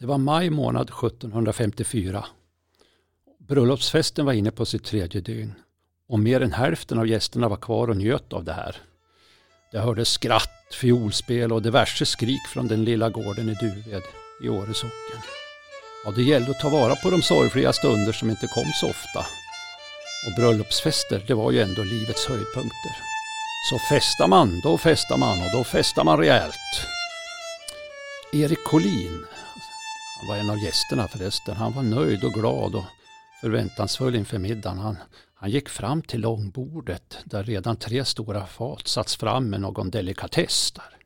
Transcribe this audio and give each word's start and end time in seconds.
Det 0.00 0.06
var 0.06 0.18
maj 0.18 0.50
månad 0.50 0.88
1754. 0.88 2.24
Bröllopsfesten 3.38 4.26
var 4.26 4.32
inne 4.32 4.50
på 4.50 4.64
sitt 4.64 4.84
tredje 4.84 5.20
dygn 5.20 5.54
och 6.08 6.18
mer 6.18 6.40
än 6.40 6.52
hälften 6.52 6.98
av 6.98 7.08
gästerna 7.08 7.48
var 7.48 7.56
kvar 7.56 7.88
och 7.88 7.96
njöt 7.96 8.32
av 8.32 8.44
det 8.44 8.52
här. 8.52 8.76
Det 9.72 9.78
hördes 9.78 10.08
skratt, 10.08 10.74
fiolspel 10.80 11.52
och 11.52 11.62
diverse 11.62 12.06
skrik 12.06 12.46
från 12.52 12.68
den 12.68 12.84
lilla 12.84 13.10
gården 13.10 13.48
i 13.48 13.54
Duved 13.54 14.02
i 14.44 14.48
Åre 14.48 14.74
socken. 14.74 15.20
Ja, 16.04 16.10
det 16.16 16.22
gällde 16.22 16.50
att 16.50 16.60
ta 16.60 16.68
vara 16.68 16.96
på 16.96 17.10
de 17.10 17.22
sorgfria 17.22 17.72
stunder 17.72 18.12
som 18.12 18.30
inte 18.30 18.46
kom 18.46 18.72
så 18.80 18.90
ofta. 18.90 19.20
Och 20.26 20.34
bröllopsfester, 20.36 21.24
det 21.26 21.34
var 21.34 21.50
ju 21.50 21.60
ändå 21.60 21.82
livets 21.82 22.26
höjdpunkter. 22.26 22.94
Så 23.70 23.78
festar 23.78 24.28
man, 24.28 24.60
då 24.64 24.78
festar 24.78 25.18
man 25.18 25.38
och 25.38 25.52
då 25.58 25.64
festar 25.64 26.04
man 26.04 26.18
rejält. 26.18 26.86
Erik 28.32 28.64
Collin, 28.64 29.24
han 30.20 30.28
var 30.28 30.36
en 30.36 30.50
av 30.50 30.58
gästerna 30.58 31.08
förresten, 31.08 31.56
han 31.56 31.72
var 31.72 31.82
nöjd 31.82 32.24
och 32.24 32.32
glad 32.32 32.74
och 32.74 32.84
förväntansfull 33.40 34.14
inför 34.14 34.38
middagen. 34.38 34.78
Han, 34.78 34.96
han 35.34 35.50
gick 35.50 35.68
fram 35.68 36.02
till 36.02 36.20
långbordet 36.20 37.18
där 37.24 37.44
redan 37.44 37.76
tre 37.76 38.04
stora 38.04 38.46
fat 38.46 38.88
satts 38.88 39.16
fram 39.16 39.50
med 39.50 39.60
någon 39.60 39.90
delikatess 39.90 40.72
där. 40.72 40.96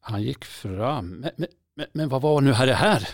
Han 0.00 0.22
gick 0.22 0.44
fram, 0.44 1.08
men, 1.08 1.46
men, 1.74 1.86
men, 1.92 2.08
vad 2.08 2.22
var 2.22 2.40
nu 2.40 2.52
här 2.52 2.66
det 2.66 2.74
här? 2.74 3.08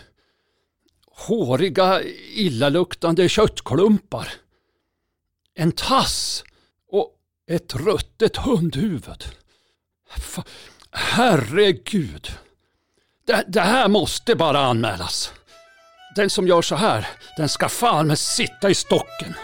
Håriga, 1.06 2.02
illaluktande 2.34 3.28
köttklumpar. 3.28 4.28
En 5.54 5.72
tass 5.72 6.44
och 6.88 7.14
ett 7.46 7.74
ruttet 7.74 8.36
hundhuvud. 8.36 9.24
Herregud. 10.90 12.28
Det, 13.28 13.44
det 13.46 13.60
här 13.60 13.88
måste 13.88 14.34
bara 14.34 14.58
anmälas. 14.58 15.32
Den 16.16 16.30
som 16.30 16.48
gör 16.48 16.62
så 16.62 16.76
här, 16.76 17.06
den 17.36 17.48
ska 17.48 17.68
fan 17.68 18.06
med 18.06 18.18
sitta 18.18 18.70
i 18.70 18.74
stocken. 18.74 19.34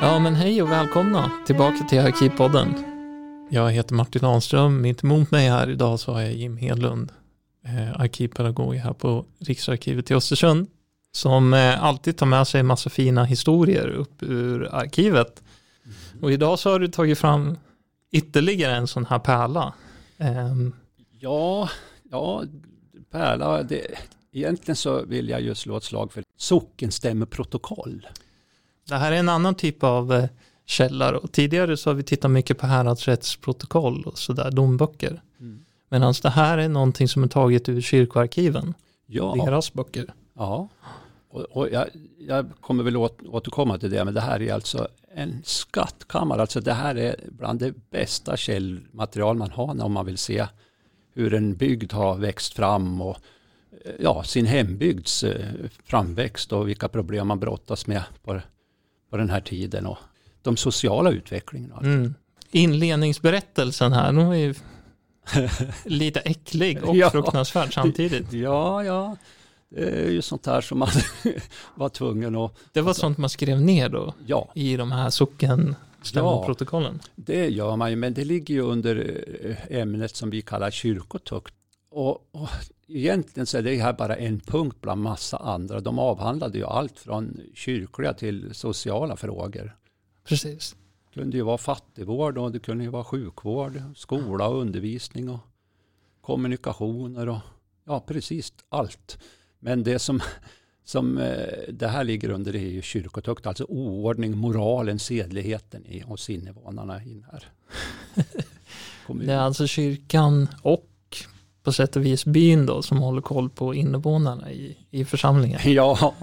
Ja, 0.00 0.18
men 0.18 0.34
hej 0.34 0.62
och 0.62 0.70
välkomna 0.70 1.30
tillbaka 1.46 1.84
till 1.88 2.00
Arkivpodden. 2.00 2.74
Jag 3.50 3.70
heter 3.70 3.94
Martin 3.94 4.24
Ahlström, 4.24 4.82
Mitt 4.82 5.04
emot 5.04 5.30
mig 5.30 5.48
här 5.48 5.70
idag 5.70 6.00
så 6.00 6.12
har 6.12 6.20
jag 6.20 6.32
Jim 6.32 6.56
Hedlund, 6.56 7.12
arkivpedagog 7.94 8.74
här 8.74 8.92
på 8.92 9.24
Riksarkivet 9.38 10.10
i 10.10 10.14
Östersund, 10.14 10.66
som 11.12 11.54
eh, 11.54 11.84
alltid 11.84 12.16
tar 12.16 12.26
med 12.26 12.48
sig 12.48 12.60
en 12.60 12.66
massa 12.66 12.90
fina 12.90 13.24
historier 13.24 13.88
upp 13.88 14.22
ur 14.22 14.74
arkivet. 14.74 15.42
Och 16.22 16.32
idag 16.32 16.58
så 16.58 16.70
har 16.70 16.78
du 16.78 16.88
tagit 16.88 17.18
fram 17.18 17.58
ytterligare 18.10 18.76
en 18.76 18.86
sån 18.86 19.06
här 19.06 19.18
pärla. 19.18 19.74
Eh, 20.18 20.54
Ja, 21.24 21.68
ja, 22.10 22.44
Pärla, 23.10 23.62
det, 23.62 23.86
egentligen 24.32 24.76
så 24.76 25.04
vill 25.04 25.28
jag 25.28 25.40
ju 25.40 25.54
slå 25.54 25.76
ett 25.76 25.84
slag 25.84 26.12
för 26.12 26.24
sockenstämmeprotokoll. 26.36 28.06
det 28.88 28.94
här 28.96 29.12
är 29.12 29.16
en 29.16 29.28
annan 29.28 29.54
typ 29.54 29.84
av 29.84 30.12
eh, 30.12 30.28
källa. 30.66 31.18
Och 31.18 31.32
tidigare 31.32 31.76
så 31.76 31.90
har 31.90 31.94
vi 31.94 32.02
tittat 32.02 32.30
mycket 32.30 32.58
på 32.58 32.66
häradsrättsprotokoll 32.66 34.02
och 34.04 34.18
sådär, 34.18 34.50
domböcker. 34.50 35.22
Medan 35.94 36.14
det 36.22 36.30
här 36.30 36.58
är 36.58 36.68
någonting 36.68 37.08
som 37.08 37.22
är 37.22 37.28
taget 37.28 37.68
ur 37.68 37.80
kyrkoarkiven, 37.80 38.74
Ja, 39.06 39.34
deras 39.46 39.72
böcker. 39.72 40.14
ja. 40.34 40.68
Och, 41.30 41.40
och 41.40 41.68
jag, 41.70 41.86
jag 42.18 42.50
kommer 42.60 42.84
väl 42.84 42.96
åt, 42.96 43.18
återkomma 43.22 43.78
till 43.78 43.90
det, 43.90 44.04
men 44.04 44.14
det 44.14 44.20
här 44.20 44.42
är 44.42 44.54
alltså 44.54 44.88
en 45.14 45.42
skattkammare. 45.44 46.40
Alltså 46.40 46.60
det 46.60 46.72
här 46.72 46.94
är 46.94 47.16
bland 47.28 47.60
det 47.60 47.90
bästa 47.90 48.36
källmaterial 48.36 49.36
man 49.36 49.50
har 49.50 49.74
när 49.74 49.88
man 49.88 50.06
vill 50.06 50.18
se 50.18 50.46
hur 51.12 51.34
en 51.34 51.54
bygd 51.56 51.92
har 51.92 52.16
växt 52.16 52.54
fram 52.54 53.00
och 53.00 53.16
eh, 53.84 53.92
ja, 54.00 54.22
sin 54.22 54.46
hembygds 54.46 55.24
eh, 55.24 55.46
framväxt 55.84 56.52
och 56.52 56.68
vilka 56.68 56.88
problem 56.88 57.28
man 57.28 57.40
brottas 57.40 57.86
med 57.86 58.02
på, 58.22 58.40
på 59.10 59.16
den 59.16 59.30
här 59.30 59.40
tiden 59.40 59.86
och 59.86 59.98
de 60.42 60.56
sociala 60.56 61.10
utvecklingen. 61.10 61.70
och 61.72 61.76
allt. 61.76 61.86
Mm. 61.86 62.14
Inledningsberättelsen 62.50 63.92
här, 63.92 64.12
den 64.12 64.26
var 64.26 64.34
ju 64.34 64.54
lite 65.84 66.20
äcklig 66.20 66.84
och 66.84 66.96
Ja. 66.96 67.10
fruktansvärd 67.10 67.74
samtidigt. 67.74 68.32
Ja, 68.32 68.84
ja, 68.84 69.16
det 69.68 69.90
är 70.06 70.10
ju 70.10 70.22
sånt 70.22 70.46
här 70.46 70.60
som 70.60 70.78
man 70.78 70.88
var 71.74 71.88
tvungen 71.88 72.36
att, 72.36 72.52
Det 72.72 72.80
var 72.80 72.92
sånt 72.92 73.18
man 73.18 73.30
skrev 73.30 73.60
ner 73.60 73.88
då 73.88 74.14
ja, 74.26 74.48
i 74.54 74.76
de 74.76 74.92
här 74.92 75.10
sockenstämmoprotokollen. 75.10 77.00
det 77.16 77.48
gör 77.48 77.76
man 77.76 77.90
ju, 77.90 77.96
men 77.96 78.14
det 78.14 78.24
ligger 78.24 78.54
ju 78.54 78.60
under 78.60 79.20
eh, 79.44 79.78
ämnet 79.80 80.16
som 80.16 80.30
vi 80.30 80.42
kallar 80.42 80.70
kyrkotukt. 80.70 81.54
Och, 81.90 82.28
och 82.32 82.48
egentligen 82.88 83.46
så 83.46 83.58
är 83.58 83.62
det 83.62 83.76
här 83.76 83.92
bara 83.92 84.16
en 84.16 84.40
punkt 84.40 84.76
bland 84.80 85.02
massa 85.02 85.36
andra. 85.36 85.80
De 85.80 85.98
avhandlade 85.98 86.58
ju 86.58 86.64
allt 86.64 86.98
från 86.98 87.40
kyrkliga 87.54 88.14
till 88.14 88.54
sociala 88.54 89.16
frågor. 89.16 89.76
Precis. 90.28 90.76
Kunde 91.14 91.36
ju 91.36 91.42
vara 91.42 91.58
fattigvård 91.58 92.38
och 92.38 92.52
det 92.52 92.58
kunde 92.58 92.84
ju 92.84 92.90
vara 92.90 93.04
sjukvård, 93.04 93.82
skola 93.96 94.48
och 94.48 94.60
undervisning 94.60 95.30
och 95.30 95.40
kommunikationer 96.20 97.28
och 97.28 97.38
ja, 97.84 98.00
precis 98.00 98.52
allt. 98.68 99.18
Men 99.58 99.82
det 99.82 99.98
som, 99.98 100.20
som 100.84 101.18
eh, 101.18 101.48
det 101.68 101.88
här 101.88 102.04
ligger 102.04 102.30
under 102.30 102.56
är 102.56 102.68
ju 102.68 102.82
kyrkotukt, 102.82 103.46
alltså 103.46 103.64
oordning, 103.64 104.36
moralen, 104.36 104.98
sedligheten 104.98 105.86
i, 105.86 106.00
hos 106.00 106.30
invånarna 106.30 107.04
i 107.04 107.14
den 107.14 107.26
här 107.32 107.48
kommunen. 109.06 109.26
Det 109.26 109.32
är 109.32 109.38
alltså 109.38 109.66
kyrkan 109.66 110.48
och 110.62 110.88
på 111.62 111.72
sätt 111.72 111.96
och 111.96 112.04
vis 112.04 112.24
byn 112.24 112.66
då 112.66 112.82
som 112.82 112.98
håller 112.98 113.22
koll 113.22 113.50
på 113.50 113.74
invånarna 113.74 114.52
i, 114.52 114.76
i 114.90 115.04
församlingen. 115.04 115.60
Ja, 115.64 116.14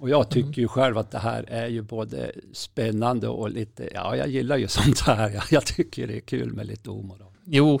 och 0.00 0.10
jag 0.10 0.30
tycker 0.30 0.62
ju 0.62 0.68
själv 0.68 0.98
att 0.98 1.10
det 1.10 1.18
här 1.18 1.44
är 1.48 1.66
ju 1.66 1.82
både 1.82 2.32
spännande 2.52 3.28
och 3.28 3.50
lite, 3.50 3.88
ja 3.94 4.16
jag 4.16 4.28
gillar 4.28 4.56
ju 4.56 4.68
sånt 4.68 5.00
här. 5.00 5.30
Jag, 5.30 5.42
jag 5.50 5.66
tycker 5.66 6.06
det 6.06 6.16
är 6.16 6.20
kul 6.20 6.52
med 6.52 6.66
lite 6.66 6.90
omoral. 6.90 7.32
Jo, 7.44 7.80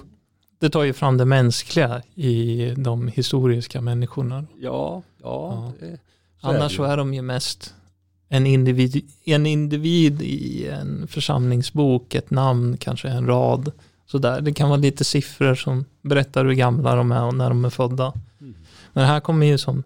det 0.58 0.70
tar 0.70 0.82
ju 0.82 0.92
fram 0.92 1.16
det 1.16 1.24
mänskliga 1.24 2.02
i 2.14 2.70
de 2.76 3.08
historiska 3.08 3.80
människorna. 3.80 4.46
Ja, 4.60 5.02
ja. 5.22 5.72
Ja. 5.72 5.72
Det, 5.80 5.98
så 6.40 6.48
är 6.48 6.54
Annars 6.54 6.72
det 6.72 6.76
så 6.76 6.84
är 6.84 6.96
de 6.96 7.14
ju 7.14 7.22
mest 7.22 7.74
en 8.28 8.46
individ, 8.46 9.10
en 9.24 9.46
individ 9.46 10.22
i 10.22 10.68
en 10.68 11.06
församlingsbok, 11.06 12.14
ett 12.14 12.30
namn, 12.30 12.76
kanske 12.76 13.08
en 13.08 13.26
rad. 13.26 13.72
Så 14.06 14.18
där. 14.18 14.40
Det 14.40 14.52
kan 14.52 14.68
vara 14.68 14.80
lite 14.80 15.04
siffror 15.04 15.54
som 15.54 15.84
berättar 16.02 16.44
hur 16.44 16.52
gamla 16.52 16.94
de 16.94 17.12
är 17.12 17.24
och 17.24 17.34
när 17.34 17.48
de 17.48 17.64
är 17.64 17.70
födda. 17.70 18.12
Mm. 18.40 18.54
Men 18.92 19.06
här 19.06 19.20
kommer 19.20 19.46
ju 19.46 19.58
som 19.58 19.82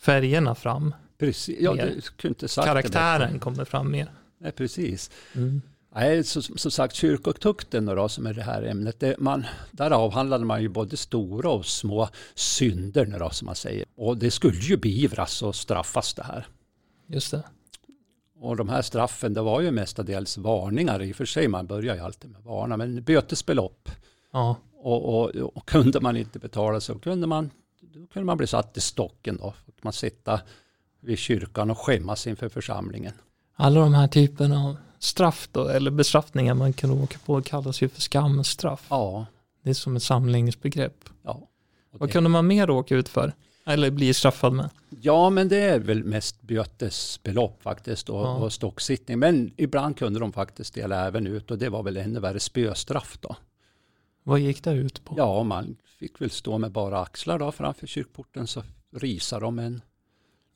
färgerna 0.00 0.54
fram. 0.54 0.94
Precis, 1.20 1.58
ja, 1.60 1.72
du 1.74 2.00
kunde 2.00 2.28
inte 2.28 2.48
sagt 2.48 2.66
det 2.66 2.68
Karaktären 2.68 3.20
bättre. 3.20 3.38
kommer 3.38 3.64
fram 3.64 3.90
mer. 3.90 4.12
Nej, 4.38 4.52
precis. 4.52 5.10
Mm. 5.34 5.62
Nej, 5.94 6.24
så, 6.24 6.42
som 6.42 6.70
sagt, 6.70 6.94
kyrkotukten 6.94 7.86
då, 7.86 8.08
som 8.08 8.26
är 8.26 8.34
det 8.34 8.42
här 8.42 8.62
ämnet, 8.62 9.00
det, 9.00 9.18
man, 9.18 9.44
där 9.70 9.90
avhandlade 9.90 10.44
man 10.44 10.62
ju 10.62 10.68
både 10.68 10.96
stora 10.96 11.50
och 11.50 11.66
små 11.66 12.08
synder, 12.34 13.06
nu 13.06 13.18
då, 13.18 13.30
som 13.30 13.46
man 13.46 13.54
säger. 13.54 13.84
Och 13.96 14.16
det 14.16 14.30
skulle 14.30 14.58
ju 14.58 14.76
beivras 14.76 15.42
och 15.42 15.54
straffas 15.54 16.14
det 16.14 16.22
här. 16.22 16.46
Just 17.06 17.30
det. 17.30 17.42
Och 18.40 18.56
de 18.56 18.68
här 18.68 18.82
straffen, 18.82 19.34
det 19.34 19.42
var 19.42 19.60
ju 19.60 19.70
mestadels 19.70 20.38
varningar 20.38 21.02
i 21.02 21.12
och 21.12 21.16
för 21.16 21.24
sig, 21.24 21.48
man 21.48 21.66
börjar 21.66 21.94
ju 21.94 22.00
alltid 22.00 22.30
med 22.30 22.42
varna, 22.42 22.76
men 22.76 23.02
bötesbelopp. 23.02 23.88
Ja, 24.32 24.56
Och, 24.72 25.20
och, 25.20 25.36
och 25.36 25.68
kunde 25.68 26.00
man 26.00 26.16
inte 26.16 26.38
betala 26.38 26.80
så 26.80 26.98
kunde 26.98 27.26
man, 27.26 27.50
då 27.80 28.06
kunde 28.06 28.26
man 28.26 28.36
bli 28.36 28.46
satt 28.46 28.76
i 28.76 28.80
stocken 28.80 29.36
då. 29.36 29.54
Man 29.82 29.92
sitta 29.92 30.40
vid 31.00 31.18
kyrkan 31.18 31.70
och 31.70 31.78
skämmas 31.78 32.26
inför 32.26 32.48
församlingen. 32.48 33.12
alla 33.54 33.80
de 33.80 33.94
här 33.94 34.08
typerna 34.08 34.64
av 34.64 34.76
straff 34.98 35.48
då, 35.52 35.68
eller 35.68 35.90
bestraffningar 35.90 36.54
man 36.54 36.72
kan 36.72 36.90
åka 36.90 37.18
på 37.26 37.42
kallas 37.42 37.82
ju 37.82 37.88
för 37.88 38.00
skamstraff. 38.00 38.86
Ja, 38.90 39.26
Det 39.62 39.70
är 39.70 39.74
som 39.74 39.96
ett 39.96 40.02
samlingsbegrepp. 40.02 41.08
ja. 41.22 41.40
Vad 41.92 42.08
det- 42.08 42.12
kunde 42.12 42.28
man 42.30 42.46
mer 42.46 42.70
åka 42.70 42.94
ut 42.96 43.08
för? 43.08 43.32
Eller 43.66 43.90
bli 43.90 44.14
straffad 44.14 44.52
med? 44.52 44.70
Ja, 45.00 45.30
men 45.30 45.48
det 45.48 45.56
är 45.58 45.78
väl 45.78 46.04
mest 46.04 46.42
bötesbelopp 46.42 47.62
faktiskt 47.62 48.08
och, 48.08 48.20
Ja. 48.26 48.34
och 48.34 48.52
stocksittning. 48.52 49.18
Men 49.18 49.50
ibland 49.56 49.96
kunde 49.98 50.20
de 50.20 50.32
faktiskt 50.32 50.74
dela 50.74 51.06
även 51.06 51.26
ut 51.26 51.50
och 51.50 51.58
det 51.58 51.68
var 51.68 51.82
väl 51.82 51.96
ännu 51.96 52.20
värre 52.20 52.40
spöstraff 52.40 53.18
då. 53.20 53.36
Vad 54.22 54.40
gick 54.40 54.64
det 54.64 54.72
ut 54.72 55.04
på? 55.04 55.14
Ja, 55.18 55.42
man 55.42 55.76
fick 55.98 56.20
väl 56.20 56.30
stå 56.30 56.58
med 56.58 56.72
bara 56.72 57.00
axlar 57.00 57.38
då 57.38 57.52
framför 57.52 57.86
kyrkporten 57.86 58.46
så 58.46 58.62
risar 58.96 59.40
de 59.40 59.58
en, 59.58 59.82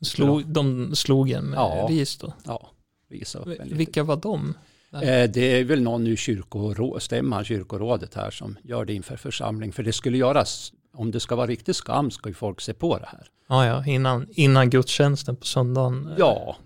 Slog, 0.05 0.47
de 0.47 0.97
slog 0.97 1.31
en 1.31 1.53
Ja. 1.57 1.87
ris 1.91 2.17
då? 2.17 2.33
ja, 2.45 2.71
risa 3.11 3.39
upp 3.39 3.61
en. 3.61 3.77
Vilka 3.77 4.03
var 4.03 4.17
de? 4.17 4.55
Eh, 4.93 5.31
Det 5.31 5.41
är 5.61 5.65
väl 5.65 5.83
någon 5.83 6.07
ur 6.07 6.17
kyrkorå, 6.17 7.01
stämman, 7.01 7.45
kyrkorådet 7.45 8.15
här 8.15 8.31
som 8.31 8.57
gör 8.63 8.85
det 8.85 8.95
inför 8.95 9.17
församling. 9.17 9.73
För 9.73 9.83
det 9.83 9.93
skulle 9.93 10.19
göras 10.19 10.73
om 10.95 11.11
det 11.11 11.21
ska 11.21 11.37
vara 11.37 11.47
riktig 11.47 11.75
skam 11.75 12.11
ska 12.11 12.29
ju 12.29 12.35
folk 12.35 12.61
se 12.61 12.75
på 12.75 12.99
det 12.99 13.07
här. 13.07 13.27
Ja, 13.49 13.67
ja, 13.67 13.87
innan, 13.87 14.27
innan 14.31 14.71
gudstjänsten 14.71 15.37
på 15.37 15.47
söndagen. 15.47 16.07
eh, 16.09 16.15
Ja, 16.19 16.57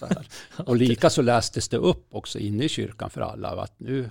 och 0.56 0.76
lika 0.76 1.10
så 1.10 1.22
lästes 1.22 1.68
det 1.68 1.76
upp 1.76 2.06
också 2.10 2.38
inne 2.38 2.64
i 2.64 2.68
kyrkan 2.68 3.10
för 3.10 3.20
alla 3.20 3.48
att 3.48 3.80
nu, 3.80 4.10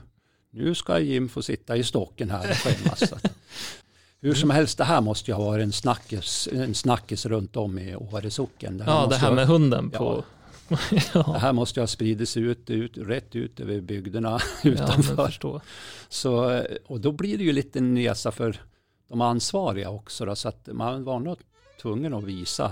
nu 0.52 0.76
ska 0.76 1.00
Jim 1.00 1.30
få 1.30 1.42
sitta 1.42 1.78
i 1.78 1.84
stocken 1.84 2.30
här 2.30 2.50
och 2.50 2.56
skämmas. 2.58 3.14
Hur 4.26 4.34
som 4.36 4.50
helst, 4.50 4.78
det 4.78 4.84
här 4.84 5.02
måste 5.02 5.32
ju 5.32 5.36
ha 5.36 5.44
varit 5.46 5.64
en 5.64 5.72
snackis, 5.72 6.50
en 6.52 6.76
snackis 6.76 7.26
runt 7.26 7.56
om 7.56 7.80
i 7.80 7.96
Åre 7.96 8.32
socken. 8.32 8.84
Ja, 8.88 9.08
det 9.10 9.16
här 9.16 9.28
ha- 9.28 9.36
med 9.36 9.48
hunden 9.48 9.90
på... 9.90 10.24
Det 10.90 11.12
ja, 11.14 11.38
här 11.42 11.54
måste 11.54 11.80
ju 11.80 11.82
ha 11.82 11.88
spridits 11.88 12.38
ut, 12.38 12.70
ut, 12.70 12.98
rätt 12.98 13.36
ut 13.36 13.60
över 13.60 13.82
bygderna 13.82 14.40
ja 14.64 14.70
utanför. 14.70 15.26
förstå. 15.26 15.62
Så, 16.10 16.62
och 16.88 17.00
då 17.00 17.12
blir 17.12 17.38
det 17.38 17.44
ju 17.44 17.52
lite 17.52 17.82
nesa 17.82 18.32
för 18.32 18.62
de 19.10 19.22
ansvariga 19.22 19.90
också. 19.90 20.26
Då, 20.26 20.36
så 20.36 20.50
att 20.50 20.68
man 20.72 21.04
var 21.04 21.20
nog 21.20 21.38
tvungen 21.82 22.14
att 22.14 22.24
visa 22.24 22.66
att, 22.66 22.72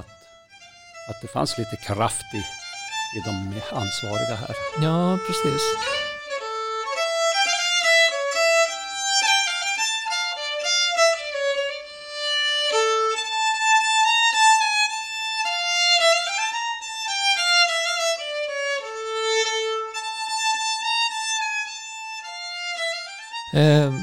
att 1.09 1.21
det 1.21 1.27
fanns 1.27 1.57
lite 1.57 1.75
kraft 1.87 2.25
i, 2.33 2.37
i 3.17 3.21
de 3.25 3.35
ansvariga 3.77 4.35
här. 4.35 4.55
Ja, 4.81 5.17
precis. 5.27 5.61
Eh, 23.53 23.93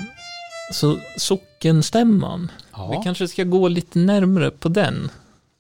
så 0.73 0.99
sockenstämman, 1.17 2.51
vi 2.65 2.71
Ja, 2.73 3.03
kanske 3.05 3.29
ska 3.29 3.45
gå 3.45 3.69
lite 3.69 3.99
närmre 3.99 4.51
på 4.51 4.69
den. 4.69 5.11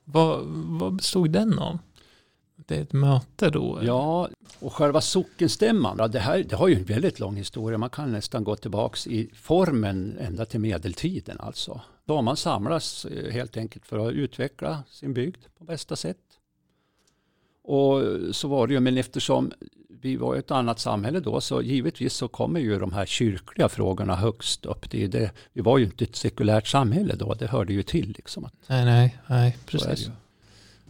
Vad, 0.05 0.41
vad 0.47 0.93
bestod 0.93 1.31
den 1.31 1.59
av? 1.59 1.79
Det 2.57 2.77
är 2.77 2.83
ett 2.83 2.93
möte 2.93 3.51
då? 3.51 3.77
eller? 3.77 3.87
ja, 3.87 4.29
och 4.59 4.73
själva 4.73 5.01
sockenstämman, 5.01 5.97
ja, 5.99 6.09
det, 6.09 6.19
här, 6.19 6.45
det 6.49 6.57
har 6.57 6.69
ju 6.69 6.75
en 6.75 6.85
väldigt 6.85 7.21
lång 7.21 7.37
historia. 7.37 7.79
Man 7.79 7.91
kan 7.91 8.13
nästan 8.13 8.45
gå 8.45 8.57
tillbaka 8.57 9.11
i 9.11 9.31
formen 9.35 10.19
ända 10.21 10.45
till 10.45 10.61
medeltiden 10.61 11.37
alltså. 11.41 11.81
Då 12.05 12.23
man 12.23 12.37
samlas 12.37 13.05
eh, 13.05 13.33
helt 13.33 13.57
enkelt 13.57 13.87
för 13.87 14.09
att 14.09 14.13
utveckla 14.13 14.83
sin 14.89 15.15
bygd 15.15 15.45
på 15.59 15.65
bästa 15.65 15.97
sätt. 15.97 16.17
Och 17.63 18.03
så 18.33 18.49
var 18.49 18.67
det 18.67 18.75
ju, 18.75 18.81
men 18.81 18.97
eftersom 18.97 19.53
vi 20.01 20.17
var 20.17 20.37
ett 20.37 20.51
annat 20.51 20.79
samhälle 20.79 21.21
då 21.21 21.41
så 21.41 21.63
givetvis 21.63 22.13
så 22.13 22.29
kommer 22.29 22.61
ju 22.61 22.79
de 22.79 22.93
här 22.93 23.07
kyrkliga 23.07 23.69
frågorna 23.69 24.17
högst 24.17 24.67
upp. 24.67 24.91
Det 24.91 25.07
det, 25.07 25.31
vi 25.53 25.61
var 25.61 25.79
ju 25.79 25.85
inte 25.85 26.05
ett 26.05 26.17
sekulärt 26.17 26.67
samhälle 26.67 27.15
då, 27.15 27.35
det 27.35 27.47
hörde 27.47 27.73
ju 27.73 27.83
till. 27.83 28.15
Liksom 28.17 28.45
att, 28.45 28.55
Nej, 28.67 28.85
nej, 28.85 29.19
nej, 29.27 29.57
precis. 29.67 30.11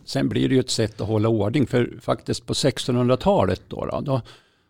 Sen 0.04 0.28
blir 0.28 0.48
det 0.48 0.54
ju 0.54 0.60
ett 0.60 0.70
sätt 0.70 1.00
att 1.00 1.08
hålla 1.08 1.28
ordning, 1.28 1.66
för 1.66 1.98
faktiskt 2.00 2.46
på 2.46 2.52
1600-talet 2.52 3.62
då, 3.68 3.86
då, 3.86 4.00
då, 4.00 4.20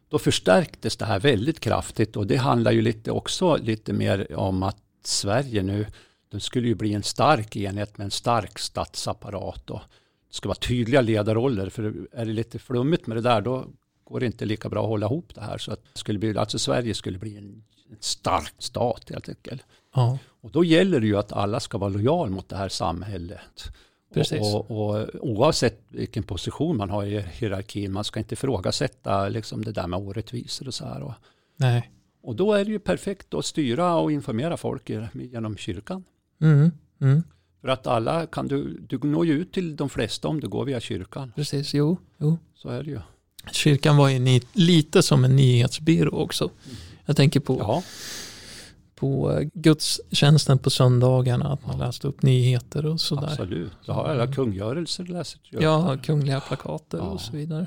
då 0.09 0.19
förstärktes 0.19 0.97
det 0.97 1.05
här 1.05 1.21
väldigt 1.21 1.61
kraftigt 1.61 2.17
och 2.17 2.27
det 2.27 2.37
handlar 2.37 2.73
ju 2.73 2.83
lite 2.83 3.11
också 3.11 3.57
lite 3.57 3.93
mer 3.93 4.37
om 4.37 4.63
att 4.63 4.77
Sverige 5.05 5.63
nu, 5.63 5.87
det 6.31 6.41
skulle 6.41 6.69
ju 6.69 6.75
bli 6.75 6.95
en 6.95 7.03
stark 7.03 7.57
enhet 7.57 7.99
med 7.99 8.05
en 8.05 8.11
stark 8.11 8.59
statsapparat 8.59 9.71
och 9.71 9.81
det 10.29 10.35
ska 10.35 10.49
vara 10.49 10.59
tydliga 10.59 11.01
ledarroller, 11.01 11.69
för 11.69 11.95
är 12.13 12.25
det 12.25 12.33
lite 12.33 12.59
flummigt 12.59 13.07
med 13.07 13.17
det 13.17 13.21
där 13.21 13.41
då 13.41 13.67
går 14.11 14.25
inte 14.25 14.45
lika 14.45 14.69
bra 14.69 14.83
att 14.83 14.89
hålla 14.89 15.07
ihop 15.07 15.35
det 15.35 15.41
här. 15.41 15.59
Så 15.59 15.73
att 15.73 15.81
skulle 15.93 16.19
bli, 16.19 16.39
alltså 16.39 16.59
Sverige 16.59 16.95
skulle 16.95 17.19
bli 17.19 17.37
en, 17.37 17.65
en 17.91 17.97
stark 18.01 18.55
stat 18.59 19.11
helt 19.11 19.29
enkelt. 19.29 19.63
Ja, 19.95 20.19
Och 20.41 20.51
då 20.51 20.65
gäller 20.65 21.01
det 21.01 21.07
ju 21.07 21.17
att 21.17 21.33
alla 21.33 21.61
ska 21.61 21.79
vara 21.79 21.91
lojal 21.91 22.31
mot 22.31 22.49
det 22.49 22.57
här 22.57 22.69
samhället. 22.69 23.73
Precis. 24.15 24.41
Och, 24.41 24.71
och, 24.71 25.01
och 25.01 25.31
oavsett 25.31 25.83
vilken 25.89 26.23
position 26.23 26.77
man 26.77 26.91
har 26.91 27.05
i 27.05 27.21
hierarkin, 27.21 27.93
man 27.93 28.05
ska 28.05 28.19
inte 28.21 28.33
ifrågasätta 28.33 29.29
liksom 29.29 29.65
det 29.65 29.73
där 29.73 29.87
med 29.87 29.99
orättvisor 29.99 30.67
och 30.67 30.75
så 30.75 30.85
här. 30.85 31.03
Och, 31.03 31.15
nej. 31.57 31.91
och 32.23 32.37
då 32.37 32.53
är 32.53 32.65
det 32.65 32.71
ju 32.71 32.79
perfekt 32.79 33.35
att 33.35 33.45
styra 33.45 33.97
och 33.97 34.13
informera 34.13 34.57
folk 34.57 34.91
genom 35.15 35.57
kyrkan. 35.57 36.05
Mm, 36.41 36.71
mm, 37.01 37.23
För 37.61 37.69
att 37.69 37.87
alla 37.87 38.27
kan 38.27 38.49
du, 38.49 38.79
du 38.89 38.99
når 38.99 39.27
ju 39.27 39.33
ut 39.33 39.53
till 39.53 39.77
de 39.77 39.89
flesta 39.89 40.29
om 40.29 40.41
du 40.41 40.49
går 40.49 40.65
via 40.65 40.81
kyrkan. 40.81 41.33
precis, 41.37 41.75
jo, 41.75 41.99
jo. 42.19 42.39
Så 42.55 42.69
är 42.69 42.83
det 42.83 42.91
ju. 42.91 43.01
Kyrkan 43.53 43.97
var 43.97 44.09
ju 44.09 44.41
lite 44.53 45.03
som 45.03 45.25
en 45.25 45.37
nyhetsbyrå 45.37 46.11
också. 46.19 46.51
Jag 47.07 47.17
tänker 47.17 47.41
på, 47.41 47.83
på 48.95 49.33
eh, 49.33 49.49
gudstjänsten 49.55 50.59
på 50.59 50.71
söndagarna, 50.71 51.53
att 51.53 51.67
man 51.67 51.79
läste 51.79 52.09
upp 52.09 52.23
nyheter 52.23 52.87
och 52.87 53.01
sådär. 53.01 53.25
absolut. 53.31 53.73
Du 53.87 53.93
har 53.93 54.05
alla 54.05 54.27
kungörelser 54.33 55.05
läser 55.05 55.41
du. 55.51 55.59
Ja, 55.63 55.97
kungliga 56.03 56.41
plakater 56.41 56.99
Ja. 56.99 57.05
och 57.05 57.21
så 57.21 57.33
vidare. 57.33 57.67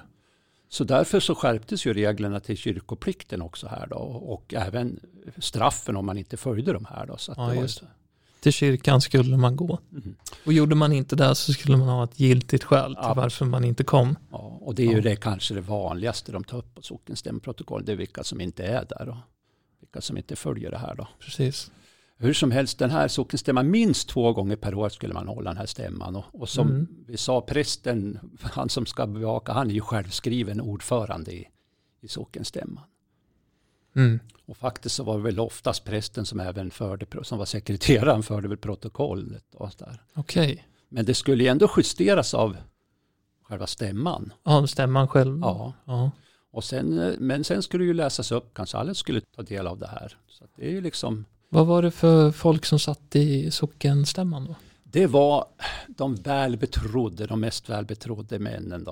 Så 0.70 0.84
därför 0.84 1.20
så 1.20 1.36
skärptes 1.36 1.86
ju 1.86 1.94
reglerna 1.94 2.40
till 2.40 2.58
kyrkoplikten 2.58 3.42
också 3.42 3.68
här 3.68 3.88
då 3.90 3.96
och 3.98 4.54
även 4.54 5.00
straffen 5.38 5.96
om 5.98 6.06
man 6.06 6.18
inte 6.18 6.38
följde 6.38 6.74
de 6.74 6.86
här 6.86 7.06
då. 7.06 7.18
Så 7.18 7.34
Ja, 7.38 7.42
det 7.50 7.56
var 7.56 7.62
just 7.62 7.82
ju- 7.82 7.86
Till 8.44 8.52
kyrkan 8.54 9.02
skulle 9.02 9.38
man 9.38 9.56
gå. 9.56 9.80
Mhm. 9.90 10.16
Och 10.46 10.54
gjorde 10.54 10.76
man 10.76 10.92
inte 10.92 11.16
det 11.16 11.36
så 11.36 11.54
skulle 11.54 11.78
man 11.78 11.88
ha 11.88 12.04
ett 12.04 12.20
giltigt 12.20 12.64
skäl 12.64 12.96
till 12.96 13.04
Ja. 13.04 13.14
varför 13.14 13.46
man 13.46 13.64
inte 13.64 13.84
kom. 13.84 14.16
Ja, 14.32 14.38
och 14.62 14.76
det 14.76 14.84
är 14.84 14.88
ju 14.88 14.96
Ja. 14.96 15.02
det 15.02 15.16
kanske 15.16 15.54
det 15.54 15.62
vanligaste 15.62 16.32
de 16.32 16.44
tar 16.44 16.58
upp 16.58 16.76
på 16.76 16.82
sockenstämprotokoll. 16.82 17.86
Det 17.86 17.92
är 17.92 17.96
vilka 17.96 18.24
som 18.24 18.42
inte 18.42 18.64
är 18.64 18.86
där 18.90 19.10
och 19.10 19.16
vilka 19.80 20.02
som 20.02 20.18
inte 20.18 20.36
följer 20.36 20.72
det 20.72 20.78
här 20.78 20.96
då. 20.96 21.08
Precis. 21.20 21.72
Hur 22.18 22.34
som 22.34 22.52
helst, 22.52 22.80
den 22.80 22.90
här 22.90 23.08
sockenstämman, 23.08 23.72
minst 23.72 24.10
två 24.10 24.34
gånger 24.34 24.56
per 24.56 24.74
år 24.76 24.90
skulle 24.90 25.14
man 25.14 25.28
hålla 25.28 25.50
den 25.50 25.58
här 25.58 25.66
stämman. 25.66 26.16
Och, 26.16 26.26
och 26.32 26.50
som 26.50 26.68
Mm. 26.70 26.88
vi 27.08 27.18
sa, 27.18 27.42
prästen, 27.42 28.20
han 28.42 28.70
som 28.70 28.86
ska 28.86 29.08
bevaka, 29.08 29.52
han 29.54 29.70
är 29.70 29.74
ju 29.74 29.82
självskriven 29.82 30.62
ordförande 30.62 31.32
i, 31.32 31.48
i 32.02 32.08
sockenstämman. 32.08 32.84
Mm. 33.96 34.20
Och 34.46 34.58
faktiskt 34.58 34.96
så 34.96 35.04
var 35.04 35.18
det 35.18 35.24
väl 35.24 35.40
oftast 35.40 35.84
prästen 35.84 36.26
som 36.26 36.40
även 36.40 36.72
förde, 36.72 37.06
som 37.24 37.38
var 37.38 37.46
sekreteraren, 37.46 38.24
förde 38.24 38.48
väl 38.48 38.58
protokollet 38.58 39.56
och 39.56 39.72
där. 39.78 40.02
Okej. 40.14 40.68
Men 40.90 41.06
det 41.06 41.14
skulle 41.14 41.44
ju 41.44 41.50
ändå 41.50 41.70
justeras 41.78 42.34
av 42.34 42.58
själva 43.44 43.68
stämman. 43.68 44.34
Ja, 44.44 44.68
stämman 44.68 45.08
själv. 45.08 45.40
Ja. 45.42 45.74
ja. 45.86 46.12
Och 46.52 46.64
sen, 46.64 47.00
eh, 47.00 47.14
men 47.20 47.44
sen 47.44 47.64
skulle 47.64 47.84
det 47.84 47.88
ju 47.88 47.94
läsas 47.94 48.32
upp, 48.32 48.54
kanske 48.54 48.78
alla 48.78 48.94
skulle 48.94 49.22
ta 49.36 49.42
del 49.42 49.68
av 49.68 49.80
det 49.80 49.88
här. 49.88 50.18
Så 50.28 50.46
det 50.56 50.66
är 50.66 50.72
ju 50.72 50.82
liksom, 50.82 51.26
Vad 51.50 51.68
var 51.68 51.82
det 51.82 51.92
för 51.92 52.32
folk 52.32 52.66
som 52.66 52.80
satt 52.80 53.16
i 53.16 53.52
sockenstämman 53.52 54.46
då? 54.46 54.56
det 54.94 55.08
var 55.08 55.46
de 55.88 56.16
välbetrodde, 56.16 57.26
de 57.26 57.40
mest 57.40 57.70
välbetrodde 57.70 58.40
männen. 58.40 58.84
Då. 58.84 58.92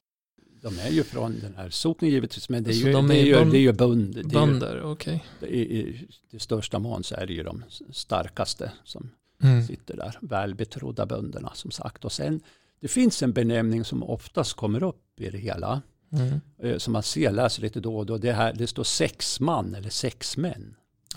De 0.62 0.80
är 0.80 0.90
ju 0.90 1.04
från 1.04 1.40
den 1.40 1.56
här 1.58 1.70
socknen 1.70 2.12
givetvis, 2.12 2.50
men 2.50 2.64
det 2.64 2.70
är 2.72 2.74
ju, 2.74 2.92
de 2.94 3.08
det 3.08 3.16
är 3.16 3.24
ju, 3.24 3.32
det 3.34 3.40
är 3.40 3.46
ju. 3.46 3.52
Det 3.52 3.58
ju, 3.58 4.24
Bönder, 4.28 4.82
okej. 4.84 5.24
i, 5.42 5.60
I 5.80 6.08
det 6.32 6.40
största 6.40 6.80
mån 6.80 7.04
så 7.04 7.16
är 7.16 7.26
det 7.28 7.34
ju 7.34 7.44
de 7.44 7.64
starkaste 7.92 8.72
som 8.84 9.10
Mm. 9.44 9.68
sitter 9.68 9.98
där. 9.98 10.18
Välbetrodda 10.22 11.06
bönderna 11.06 11.52
som 11.54 11.72
sagt. 11.72 12.06
Och 12.06 12.12
sen, 12.12 12.42
det 12.80 12.88
finns 12.88 13.24
en 13.24 13.34
benämning 13.34 13.86
som 13.86 14.04
oftast 14.04 14.54
kommer 14.54 14.84
upp 14.84 15.20
i 15.20 15.30
det 15.30 15.38
hela. 15.38 15.82
Mm. 16.12 16.42
eh, 16.60 16.78
Som 16.78 16.94
man 16.94 17.04
ser, 17.04 17.32
läser 17.32 17.62
lite 17.62 17.80
då 17.80 17.98
och 17.98 18.06
då. 18.06 18.18
Det, 18.18 18.32
här, 18.34 18.54
det 18.54 18.68
står 18.68 18.84
sex 18.84 19.40
man 19.40 19.76
eller 19.76 19.90
sex 19.90 20.38
män. 20.38 20.76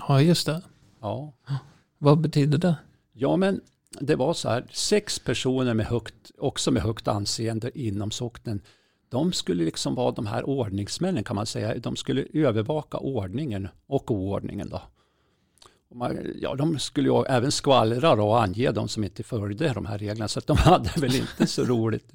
Ja, 0.09 0.21
just 0.23 0.47
det. 0.47 0.63
Ja. 1.01 1.33
Vad 1.99 2.19
betyder 2.21 2.59
det? 2.59 2.77
ja, 3.13 3.37
men 3.37 3.61
det 4.01 4.17
var 4.17 4.35
så 4.35 4.49
här. 4.49 4.67
Sex 4.73 5.19
personer 5.19 5.75
med 5.75 5.87
högt, 5.87 6.15
också 6.39 6.71
med 6.71 6.83
högt 6.83 7.09
anseende 7.09 7.79
inom 7.81 8.11
socknen. 8.11 8.61
De 9.15 9.33
skulle 9.33 9.65
liksom 9.65 9.95
vara 9.95 10.11
de 10.13 10.27
här 10.27 10.49
ordningsmännen 10.49 11.25
kan 11.25 11.37
man 11.37 11.47
säga. 11.47 11.75
De 11.79 11.97
skulle 11.97 12.25
övervaka 12.35 12.99
ordningen 12.99 13.69
och 13.87 14.11
oordningen. 14.11 14.69
Då. 14.69 14.83
Och 15.91 15.97
man, 15.97 16.19
ja, 16.41 16.55
de 16.55 16.79
skulle 16.79 17.09
ju 17.09 17.25
även 17.25 17.53
skvallra 17.53 18.13
och 18.13 18.43
ange 18.43 18.71
de 18.71 18.89
som 18.89 19.05
inte 19.05 19.23
följde 19.23 19.73
de 19.73 19.87
här 19.87 19.99
reglerna. 19.99 20.29
Så 20.29 20.39
att 20.39 20.47
de 20.47 20.57
hade 20.71 20.91
väl 21.01 21.15
inte 21.15 21.47
så 21.47 21.65
roligt 21.65 22.13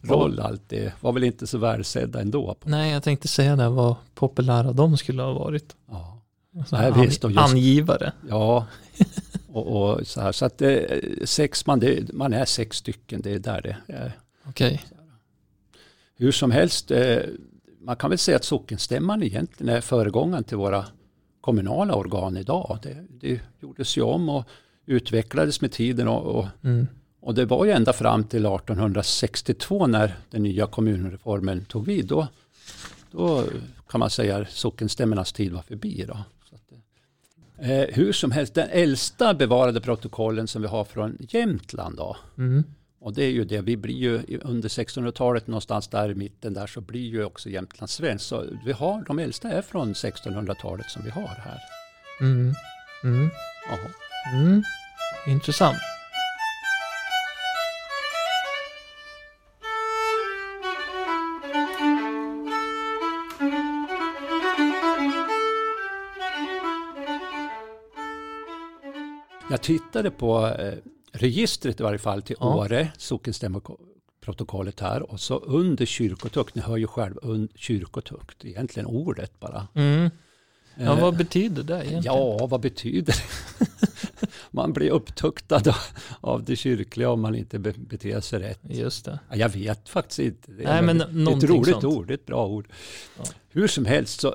roll 0.00 0.40
alltid. 0.40 0.92
Var 1.00 1.12
väl 1.12 1.24
inte 1.24 1.46
så 1.46 1.58
värdesedda 1.58 2.20
ändå. 2.20 2.56
Nej, 2.64 2.92
jag 2.92 3.02
tänkte 3.02 3.28
säga 3.28 3.56
det, 3.56 3.68
vad 3.68 3.94
populära 4.14 4.72
de 4.72 4.96
skulle 4.96 5.22
ha 5.22 5.32
varit. 5.32 5.76
Ja. 5.88 6.16
Så 6.66 6.76
Nej, 6.76 6.86
an- 6.90 7.00
visst, 7.00 7.24
just- 7.24 7.38
Angivare. 7.38 8.12
Ja, 8.28 8.66
och, 9.52 9.66
och 9.92 10.06
så 10.06 10.20
här. 10.20 10.32
Så 10.32 10.44
att 10.44 10.62
eh, 10.62 10.78
sex 11.24 11.66
man, 11.66 11.80
det, 11.80 12.12
man 12.12 12.32
är 12.32 12.44
sex 12.44 12.76
stycken, 12.76 13.20
det 13.22 13.32
är 13.32 13.38
där 13.38 13.60
det 13.62 13.92
är. 13.92 14.12
Okej. 14.44 14.82
Hur 16.20 16.32
som 16.32 16.50
helst, 16.50 16.90
eh, 16.90 17.18
man 17.80 17.96
kan 17.96 18.10
väl 18.10 18.18
säga 18.18 18.36
att 18.36 18.44
sockenstämman 18.44 19.22
egentligen 19.22 19.76
är 19.76 19.80
föregångaren 19.80 20.44
till 20.44 20.56
våra 20.56 20.84
kommunala 21.40 21.94
organ 21.94 22.36
idag. 22.36 22.78
Det, 22.82 22.96
det 23.20 23.40
gjordes 23.60 23.98
ju 23.98 24.02
om 24.02 24.28
och 24.28 24.44
utvecklades 24.86 25.60
med 25.60 25.72
tiden 25.72 26.08
och, 26.08 26.22
och, 26.38 26.46
Mm. 26.62 26.86
och 27.20 27.34
det 27.34 27.44
var 27.44 27.64
ju 27.64 27.70
ända 27.70 27.92
fram 27.92 28.24
till 28.24 28.46
1862 28.46 29.86
när 29.86 30.16
den 30.30 30.42
nya 30.42 30.66
kommunreformen 30.66 31.64
tog 31.64 31.86
vid. 31.86 32.06
Då, 32.06 32.28
då 33.10 33.44
kan 33.88 33.98
man 33.98 34.10
säga 34.10 34.36
att 34.36 34.50
sockenstämmornas 34.50 35.32
tid 35.32 35.52
var 35.52 35.62
förbi. 35.62 36.04
Då. 36.08 36.14
Att, 36.14 36.24
Eh, 37.62 37.86
hur 37.92 38.12
som 38.12 38.30
helst, 38.30 38.54
den 38.54 38.68
äldsta 38.70 39.34
bevarade 39.34 39.80
protokollen 39.80 40.48
som 40.48 40.62
vi 40.62 40.68
har 40.68 40.84
från 40.84 41.16
Jämtland 41.20 41.96
då. 41.96 42.16
Mm. 42.38 42.64
Och 43.00 43.14
det 43.14 43.24
är 43.24 43.30
ju 43.30 43.44
det, 43.44 43.60
vi 43.60 43.76
blir 43.76 43.94
ju 43.94 44.38
under 44.42 44.68
1600-talet 44.68 45.46
någonstans 45.46 45.88
där 45.88 46.10
i 46.10 46.14
mitten 46.14 46.54
där 46.54 46.66
så 46.66 46.80
blir 46.80 47.08
ju 47.08 47.24
också 47.24 47.48
Jämtland 47.48 47.90
svenskt. 47.90 48.26
Så 48.26 48.44
vi 48.64 48.72
har, 48.72 49.04
de 49.06 49.18
äldsta 49.18 49.50
är 49.50 49.62
från 49.62 49.94
1600-talet 49.94 50.90
som 50.90 51.02
vi 51.04 51.10
har 51.10 51.28
här. 51.28 51.58
Mm. 52.20 52.54
Mm. 53.04 53.30
Mm. 54.34 54.62
Intressant. 55.26 55.78
Jag 69.50 69.62
tittade 69.62 70.10
på 70.10 70.46
eh, 70.46 70.74
registret 71.22 71.80
i 71.80 71.82
varje 71.82 71.98
fall 71.98 72.22
till 72.22 72.36
Ja. 72.40 72.54
Åre, 72.56 72.92
sockenstämmoprotokollet 72.98 74.80
här 74.80 75.12
och 75.12 75.20
så 75.20 75.38
under 75.38 75.86
kyrkotukt, 75.86 76.54
ni 76.54 76.62
hör 76.62 76.76
ju 76.76 76.86
själv 76.86 77.14
kyrkotukt, 77.54 78.44
egentligen 78.44 78.86
ordet 78.86 79.40
bara. 79.40 79.68
Mm. 79.74 80.10
Ja, 80.74 80.96
Eh, 80.96 81.00
vad 81.00 81.16
betyder 81.16 81.62
det 81.62 81.74
egentligen? 81.74 82.02
Ja, 82.04 82.46
vad 82.46 82.60
betyder 82.60 83.12
det? 83.12 83.66
man 84.50 84.72
blir 84.72 84.90
upptuktad 84.90 85.62
av 86.20 86.44
det 86.44 86.56
kyrkliga 86.56 87.10
om 87.10 87.20
man 87.20 87.34
inte 87.34 87.58
be- 87.58 87.74
beter 87.78 88.20
sig 88.20 88.40
rätt. 88.40 88.60
Just 88.62 89.04
det. 89.04 89.18
Ja, 89.30 89.36
Jag 89.36 89.48
vet 89.48 89.88
faktiskt 89.88 90.18
inte. 90.18 90.52
Det 90.52 90.62
är 90.64 90.66
Nej, 90.82 90.82
men 90.82 90.98
det 90.98 91.30
är 91.32 91.36
ett 91.36 91.44
roligt 91.44 91.70
sånt. 91.80 91.84
ord, 91.84 92.10
ett 92.10 92.26
bra 92.26 92.46
ord. 92.46 92.68
Ja. 93.18 93.24
Hur 93.48 93.68
som 93.68 93.84
helst, 93.84 94.20
så 94.20 94.34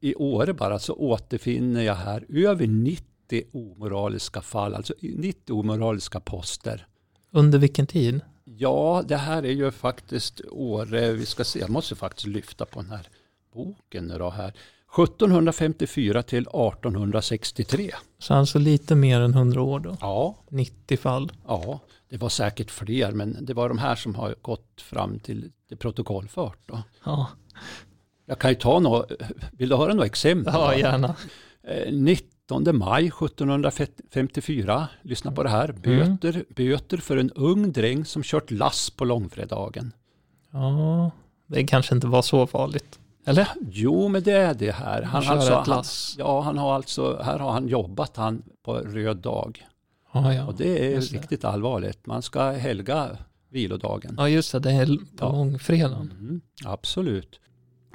i 0.00 0.14
Åre 0.14 0.54
bara 0.54 0.78
så 0.78 0.94
återfinner 0.94 1.82
jag 1.82 1.94
här 1.94 2.24
över 2.28 2.66
90 2.66 3.04
omoraliska 3.52 4.40
fall, 4.42 4.74
alltså 4.74 4.94
90 5.00 5.52
omoraliska 5.54 6.20
poster. 6.20 6.86
Under 7.30 7.58
vilken 7.58 7.86
tid? 7.86 8.20
Ja, 8.44 9.02
det 9.06 9.16
här 9.16 9.42
är 9.44 9.52
ju 9.52 9.70
faktiskt 9.70 10.40
Åre, 10.50 11.12
vi 11.12 11.26
ska 11.26 11.44
se, 11.44 11.58
jag 11.58 11.70
måste 11.70 11.94
faktiskt 11.94 12.26
lyfta 12.26 12.64
på 12.64 12.80
den 12.82 12.90
här 12.90 13.08
boken 13.54 14.06
nu 14.06 14.18
då 14.18 14.30
här. 14.30 14.52
1754 15.02 16.22
till 16.22 16.42
1863. 16.42 17.90
Så 18.18 18.34
alltså 18.34 18.58
lite 18.58 18.94
mer 18.94 19.20
än 19.20 19.30
100 19.34 19.62
år 19.62 19.80
då? 19.80 19.96
Ja, 20.00 20.36
90 20.48 20.96
fall. 20.98 21.32
ja, 21.46 21.80
det 22.08 22.16
var 22.16 22.28
säkert 22.28 22.70
fler, 22.70 23.12
men 23.12 23.36
det 23.44 23.54
var 23.54 23.68
de 23.68 23.78
här 23.78 23.94
som 23.94 24.14
har 24.14 24.34
gått 24.42 24.80
fram 24.80 25.18
till 25.18 25.52
det 25.68 25.76
protokollfört. 25.76 26.58
Då. 26.66 26.82
Ja, 27.04 27.28
Jag 28.26 28.38
kan 28.38 28.50
ju 28.50 28.56
ta 28.56 28.78
några, 28.78 29.06
vill 29.52 29.68
du 29.68 29.76
höra 29.76 29.92
några 29.94 30.06
exempel? 30.06 30.54
ja 30.56 30.76
gärna. 30.78 31.14
Eh, 31.62 31.92
19 32.50 32.78
maj 32.78 33.06
1754, 33.06 34.88
lyssna 35.02 35.32
på 35.32 35.42
det 35.42 35.48
här, 35.48 35.72
böter, 35.72 36.44
böter 36.48 36.96
för 36.96 37.16
en 37.16 37.30
ung 37.30 37.72
dräng 37.72 38.04
som 38.04 38.22
kört 38.22 38.50
lass 38.50 38.90
på 38.90 39.04
långfredagen. 39.04 39.92
Ja, 40.50 41.10
det 41.46 41.64
kanske 41.64 41.94
inte 41.94 42.06
var 42.06 42.22
så 42.22 42.46
farligt. 42.46 42.98
Eller? 43.26 43.48
Jo, 43.70 44.08
men 44.08 44.22
det 44.22 44.32
är 44.32 44.54
det 44.54 44.70
här. 44.72 45.02
Han, 45.02 45.26
alltså, 45.26 45.52
ett 45.52 45.66
han, 45.66 45.76
lass. 45.76 46.16
ja, 46.18 46.40
han 46.40 46.58
har 46.58 46.74
alltså, 46.74 47.22
här 47.22 47.38
har 47.38 47.52
han 47.52 47.68
jobbat 47.68 48.16
han 48.16 48.42
på 48.64 48.74
röd 48.74 49.16
dag. 49.16 49.66
Ja, 50.12 50.34
ja. 50.34 50.46
Och 50.46 50.54
det 50.54 50.86
är 50.86 50.90
just 50.90 51.12
det. 51.12 51.18
riktigt 51.18 51.44
allvarligt. 51.44 52.06
Man 52.06 52.22
ska 52.22 52.50
helga 52.50 53.08
vilodagen. 53.50 54.14
Ja, 54.18 54.28
just 54.28 54.52
det. 54.52 54.58
Det 54.58 54.70
är 54.70 54.86
på 54.86 55.02
Ja. 55.20 55.32
långfredagen. 55.32 56.10
Mm, 56.18 56.40
absolut. 56.64 57.40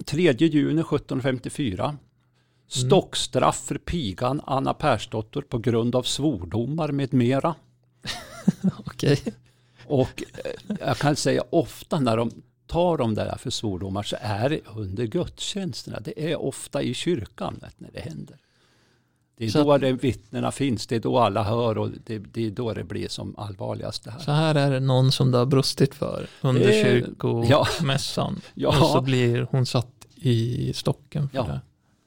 3 0.05 0.31
juni 0.31 0.81
1754. 0.81 1.97
Stockstraff 2.69 3.59
för 3.65 3.77
pigan 3.77 4.41
Anna 4.45 4.73
Persdotter 4.73 5.41
på 5.41 5.57
grund 5.57 5.95
av 5.95 6.03
svordomar 6.03 6.91
med 6.91 7.13
mera. 7.13 7.55
Okej. 8.85 9.21
Och 9.85 10.23
eh, 10.43 10.77
jag 10.87 10.97
kan 10.97 11.15
säga 11.15 11.43
ofta 11.49 11.99
när 11.99 12.17
de 12.17 12.31
tar 12.67 12.97
de 12.97 13.15
där 13.15 13.37
för 13.37 13.49
svordomar 13.49 14.03
så 14.03 14.15
är 14.21 14.49
det 14.49 14.59
under 14.75 15.05
gudstjänsterna. 15.05 15.99
Det 15.99 16.31
är 16.31 16.41
ofta 16.41 16.81
i 16.81 16.93
kyrkan 16.93 17.59
när 17.77 17.89
det 17.93 17.99
händer. 17.99 18.37
Det 19.37 19.45
är 19.45 19.49
Så 19.49 19.63
då 19.63 19.77
det 19.77 19.91
vittnena 19.91 20.51
finns, 20.51 20.87
det 20.87 20.95
är 20.95 20.99
då 20.99 21.17
alla 21.19 21.43
hör 21.43 21.77
och 21.77 21.89
det, 22.05 22.17
det 22.19 22.45
är 22.45 22.51
då 22.51 22.73
det 22.73 22.83
blir 22.83 23.07
som 23.07 23.35
allvarligast 23.37 24.03
det 24.03 24.11
här. 24.11 24.19
Så 24.19 24.31
här 24.31 24.55
är 24.55 24.71
det 24.71 24.79
någon 24.79 25.11
som 25.11 25.31
det 25.31 25.37
har 25.37 25.45
brustit 25.45 25.95
för 25.95 26.27
under 26.41 26.69
Eh, 26.69 26.83
kyrkomässan. 26.83 28.41
ja. 28.53 28.67
Och 28.69 28.75
så 28.89 29.01
blir 29.01 29.47
hon 29.51 29.65
satt 29.65 30.07
i 30.15 30.73
stocken 30.73 31.29
för 31.29 31.37
Ja. 31.37 31.43
det. 31.43 31.61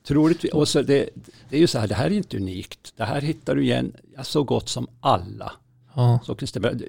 Troligtvis, 0.04 0.52
och 0.52 0.68
så 0.68 0.82
det, 0.82 1.08
det 1.48 1.56
är 1.56 1.60
ju 1.60 1.66
så 1.66 1.78
här, 1.78 1.88
det 1.88 1.94
här 1.94 2.06
är 2.06 2.10
inte 2.10 2.36
unikt. 2.36 2.92
Det 2.96 3.04
här 3.04 3.20
hittar 3.20 3.54
du 3.54 3.62
igen 3.62 3.96
så 4.22 4.44
gott 4.44 4.68
som 4.68 4.86
alla. 5.00 5.52
Ja. 5.94 6.20
Så 6.24 6.34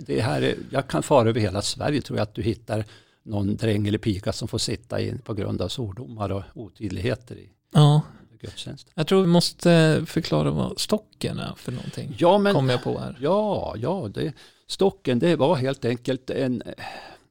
det, 0.08 0.22
här 0.22 0.42
är, 0.42 0.56
jag 0.70 0.88
kan 0.88 1.04
fara 1.04 1.30
över 1.30 1.40
hela 1.40 1.62
Sverige 1.62 2.02
tror 2.02 2.18
jag 2.18 2.24
att 2.24 2.36
du 2.36 2.42
hittar 2.42 2.86
någon 3.24 3.56
dräng 3.56 3.88
eller 3.88 3.98
pika 3.98 4.34
som 4.34 4.48
får 4.48 4.58
sitta 4.58 5.02
in 5.02 5.20
på 5.20 5.34
grund 5.34 5.62
av 5.62 5.68
svordomar 5.68 6.30
och 6.32 6.44
otydligheter 6.54 7.36
i 7.36 7.50
ja, 7.74 8.02
gudstjänst. 8.42 8.88
jag 8.94 9.08
tror 9.08 9.22
vi 9.22 9.28
måste 9.28 10.04
förklara 10.06 10.52
vad 10.52 10.80
stocken 10.80 11.40
är 11.40 11.54
för 11.58 11.72
någonting. 11.72 12.16
Ja, 12.18 12.38
men 12.38 12.54
Kom 12.54 12.70
jag 12.70 12.84
på 12.84 13.00
här. 13.00 13.18
ja, 13.22 13.76
ja 13.78 14.10
det, 14.14 14.34
stocken 14.68 15.20
det 15.20 15.36
var 15.36 15.56
helt 15.56 15.86
enkelt 15.86 16.30
en, 16.30 16.64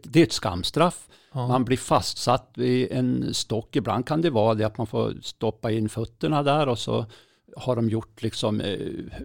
det 0.03 0.21
är 0.21 0.25
ett 0.25 0.33
skamstraff. 0.33 1.09
Ja. 1.33 1.49
Man 1.49 1.65
blir 1.65 1.77
fastsatt 1.77 2.51
vid 2.55 2.93
en 2.93 3.35
stock. 3.35 3.77
Ibland 3.77 4.07
kan 4.07 4.23
det 4.23 4.31
vara 4.31 4.55
det 4.55 4.65
att 4.65 4.79
man 4.79 4.87
får 4.87 5.15
stoppa 5.23 5.71
in 5.71 5.89
fötterna 5.89 6.43
där 6.43 6.69
och 6.69 6.79
så 6.79 7.07
har 7.57 7.77
de 7.77 7.89
gjort 7.89 8.23
liksom 8.23 8.61
eh, 8.61 8.79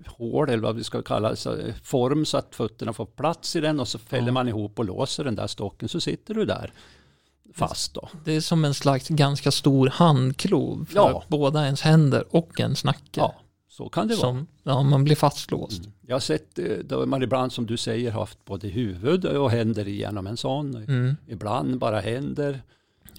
hål 0.06 0.50
eller 0.50 0.64
vad 0.64 0.76
vi 0.76 0.84
ska 0.84 1.02
kalla 1.02 1.30
det, 1.30 1.36
så, 1.36 1.56
eh, 1.56 1.74
form 1.84 2.26
så 2.26 2.38
att 2.38 2.56
fötterna 2.56 2.94
får 2.94 3.06
plats 3.06 3.56
i 3.56 3.60
den 3.62 3.80
och 3.80 3.88
så 3.88 4.00
fäller 4.00 4.28
Ja. 4.28 4.32
man 4.34 4.48
ihop 4.48 4.80
och 4.80 4.86
låser 4.86 5.24
den 5.24 5.36
där 5.36 5.48
stocken 5.48 5.90
så 5.90 6.00
sitter 6.02 6.34
du 6.34 6.46
där 6.46 6.72
fast 7.54 7.94
då. 7.94 8.10
Det 8.26 8.36
är 8.36 8.42
som 8.42 8.66
en 8.66 8.74
slags 8.74 9.08
ganska 9.08 9.52
stor 9.52 9.88
handklov 9.88 10.86
för 10.90 10.96
Ja. 10.96 11.24
båda 11.28 11.66
ens 11.66 11.82
händer 11.82 12.24
och 12.36 12.60
ens 12.60 12.84
nacke. 12.84 13.02
Ja, 13.20 13.36
så 13.78 13.90
kan 13.90 14.08
det 14.08 14.16
vara. 14.16 14.22
som, 14.22 14.48
ja, 14.64 14.84
man 14.84 15.04
blir 15.04 15.16
fastlåst. 15.16 15.80
Mm. 15.80 15.92
Jag 16.08 16.16
har 16.16 16.20
sett 16.20 16.60
eh, 16.60 16.66
då 16.66 17.06
man 17.06 17.24
ibland 17.24 17.54
som 17.54 17.66
du 17.66 17.78
säger 17.78 18.12
haft 18.12 18.46
både 18.46 18.68
huvud 18.68 19.26
och 19.26 19.52
händer 19.52 19.88
igenom 19.88 20.28
en 20.28 20.38
sån. 20.38 20.76
Mm. 20.76 21.16
Ibland 21.28 21.78
bara 21.80 22.00
händer 22.00 22.62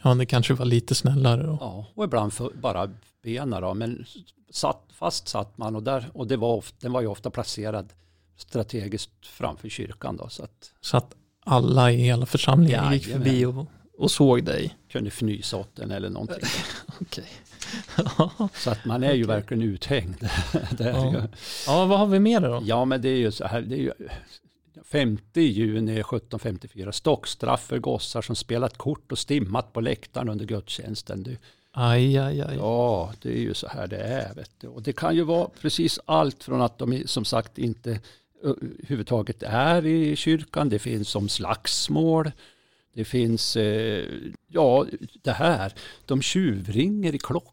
Ja, 0.03 0.15
det 0.15 0.27
kanske 0.27 0.55
var 0.55 0.65
lite 0.67 0.95
snällare 0.95 1.43
då. 1.43 1.59
ja, 1.61 1.87
och 1.95 2.05
ibland 2.05 2.33
för, 2.33 2.51
bara 2.55 2.91
benen. 3.23 3.63
Då. 3.63 3.75
Men 3.75 4.05
satt, 4.51 4.83
fast 4.93 5.29
satt 5.29 5.59
man 5.59 5.77
och, 5.77 5.83
där, 5.83 6.11
och 6.15 6.27
det 6.27 6.37
var 6.37 6.55
ofta, 6.55 6.77
den 6.81 6.93
var 6.93 7.01
ju 7.01 7.07
ofta 7.07 7.31
placerad 7.31 7.93
strategiskt 8.37 9.27
framför 9.27 9.69
kyrkan. 9.69 10.17
Då, 10.17 10.29
så 10.29 10.43
att 10.45 10.73
Så 10.81 10.97
att 10.97 11.15
alla 11.45 11.93
i 11.93 11.97
hela 11.97 12.27
församlingen 12.27 12.93
gick 12.93 13.07
Jajamän. 13.07 13.25
förbi 13.25 13.45
och, 13.45 13.67
och 13.99 14.11
såg 14.11 14.45
dig. 14.45 14.77
kunde 14.89 15.09
fnysa 15.11 15.57
åt 15.57 15.77
den 15.77 15.91
eller 15.91 16.11
någonting. 16.11 16.45
Okej. 17.01 17.25
Så 18.55 18.71
att 18.71 18.85
man 18.85 19.03
är 19.03 19.13
ju 19.15 19.25
Okej. 19.25 19.35
verkligen 19.37 19.63
uthängd. 19.63 20.17
Ja. 20.79 21.13
ju. 21.13 21.23
ja, 21.67 21.85
vad 21.85 21.99
har 21.99 22.07
vi 22.07 22.19
mer 22.19 22.41
då? 22.41 22.63
Ja, 22.65 22.85
men 22.85 23.03
det 23.03 23.09
är 23.09 23.17
ju 23.17 23.33
så 23.33 23.47
här. 23.47 23.61
Det 23.63 23.75
är 23.75 23.79
ju 23.81 23.93
5 24.85 25.19
juni 25.35 25.93
1754. 25.93 26.93
Stockstraff 26.93 27.67
för 27.67 27.79
gossar 27.79 28.23
som 28.23 28.37
spelat 28.37 28.79
kort 28.79 29.13
och 29.13 29.19
stimmat 29.19 29.73
på 29.73 29.81
läktaren 29.81 30.29
under 30.29 30.45
gudstjänsten. 30.45 31.23
Det, 31.23 31.37
Aj, 31.73 32.19
aj, 32.19 32.41
aj. 32.41 32.57
ja, 32.57 33.13
det 33.23 33.29
är 33.29 33.41
ju 33.41 33.55
så 33.55 33.69
här 33.69 33.87
det 33.87 33.97
är. 33.97 34.35
Vet 34.35 34.51
du. 34.61 34.67
Och 34.67 34.83
det 34.83 34.93
kan 34.93 35.17
ju 35.17 35.23
vara 35.23 35.49
precis 35.61 36.01
allt 36.05 36.45
från 36.45 36.61
att 36.61 36.79
de 36.79 37.03
som 37.07 37.25
sagt 37.25 37.59
inte 37.59 38.01
överhuvudtaget 38.43 39.43
är 39.43 39.87
i 39.87 40.17
kyrkan. 40.17 40.69
Det 40.69 40.79
finns 40.79 41.09
som 41.09 41.29
slagsmål. 41.29 42.31
Det 42.95 43.05
finns, 43.05 43.57
eh, 43.57 44.05
ja, 44.49 44.87
det 45.23 45.33
här. 45.33 45.73
De 46.07 46.23
tjuvringer 46.23 47.15
i 47.15 47.19
klockan 47.19 47.53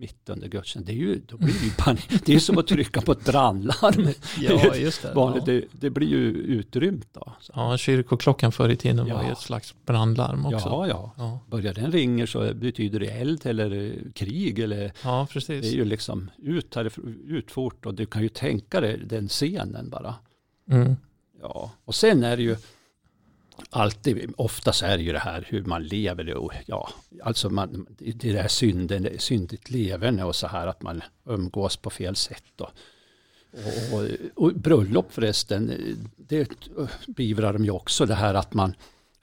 mitt 0.00 0.28
under 0.28 0.48
gudstjänsten. 0.48 0.84
Det, 0.84 0.92
är 1.02 1.06
ju, 1.06 1.20
då 1.26 1.36
blir 1.36 1.48
det, 1.48 1.64
ju 1.64 1.70
panik. 1.70 2.08
det 2.26 2.34
är 2.34 2.38
som 2.38 2.58
att 2.58 2.66
trycka 2.66 3.00
på 3.00 3.12
ett 3.12 3.24
brandlarm. 3.24 4.08
Ja, 4.40 4.74
just 4.76 5.02
det. 5.02 5.12
Ja. 5.14 5.42
det, 5.46 5.64
det 5.72 5.90
blir 5.90 6.08
ju 6.08 6.26
utrymt 6.30 7.08
då. 7.12 7.32
Så, 7.40 7.52
ja, 7.56 7.76
kyrkoklockan 7.76 8.52
förr 8.52 8.68
i 8.68 8.76
tiden 8.76 8.96
var 8.96 9.06
Ja. 9.06 9.24
ju 9.26 9.32
ett 9.32 9.38
slags 9.38 9.74
brandlarm 9.86 10.46
också. 10.46 10.68
ja, 10.68 10.88
ja. 10.88 11.14
Ja, 11.16 11.40
Börjar 11.48 11.74
den 11.74 11.92
ringer 11.92 12.26
så 12.26 12.54
betyder 12.54 13.00
det 13.00 13.06
eld 13.06 13.46
eller 13.46 13.70
eh, 13.70 14.12
krig 14.12 14.58
eller 14.58 14.92
ja 15.04 15.26
det 15.28 15.32
precis. 15.32 15.72
är 15.72 15.76
ju 15.76 15.84
liksom 15.84 16.30
ut, 16.38 16.74
härifrån, 16.74 17.18
ut 17.26 17.50
fort 17.50 17.86
och 17.86 17.94
du 17.94 18.06
kan 18.06 18.22
ju 18.22 18.28
tänka 18.28 18.80
dig 18.80 18.98
den 19.06 19.28
scenen 19.28 19.90
bara. 19.90 20.14
Mm. 20.70 20.96
Ja, 21.42 21.70
och 21.84 21.94
sen 21.94 22.24
är 22.24 22.36
det 22.36 22.42
ju 22.42 22.56
alltid, 23.70 24.32
oftast 24.36 24.82
är 24.82 24.96
det 24.96 25.02
ju 25.02 25.12
det 25.12 25.18
här 25.18 25.44
hur 25.48 25.64
man 25.64 25.82
lever. 25.82 26.24
det 26.24 26.34
och, 26.34 26.52
Ja, 26.66 26.88
alltså 27.22 27.50
man, 27.50 27.86
det 27.98 28.24
är 28.28 28.32
det 28.32 28.40
här 28.42 28.48
synden, 28.48 29.02
det 29.02 29.22
syndigt 29.22 29.70
leverne 29.70 30.24
och 30.24 30.36
så 30.36 30.46
här 30.46 30.66
att 30.66 30.82
man 30.82 31.02
umgås 31.28 31.76
på 31.76 31.90
fel 31.90 32.16
sätt. 32.16 32.60
Och, 32.60 32.70
och, 33.92 34.04
och, 34.44 34.54
bröllop 34.54 35.06
förresten, 35.12 35.72
det 36.16 36.48
beivrar 37.06 37.52
de 37.52 37.64
ju 37.64 37.70
också 37.70 38.06
det 38.06 38.14
här 38.14 38.34
att 38.34 38.54
man 38.54 38.74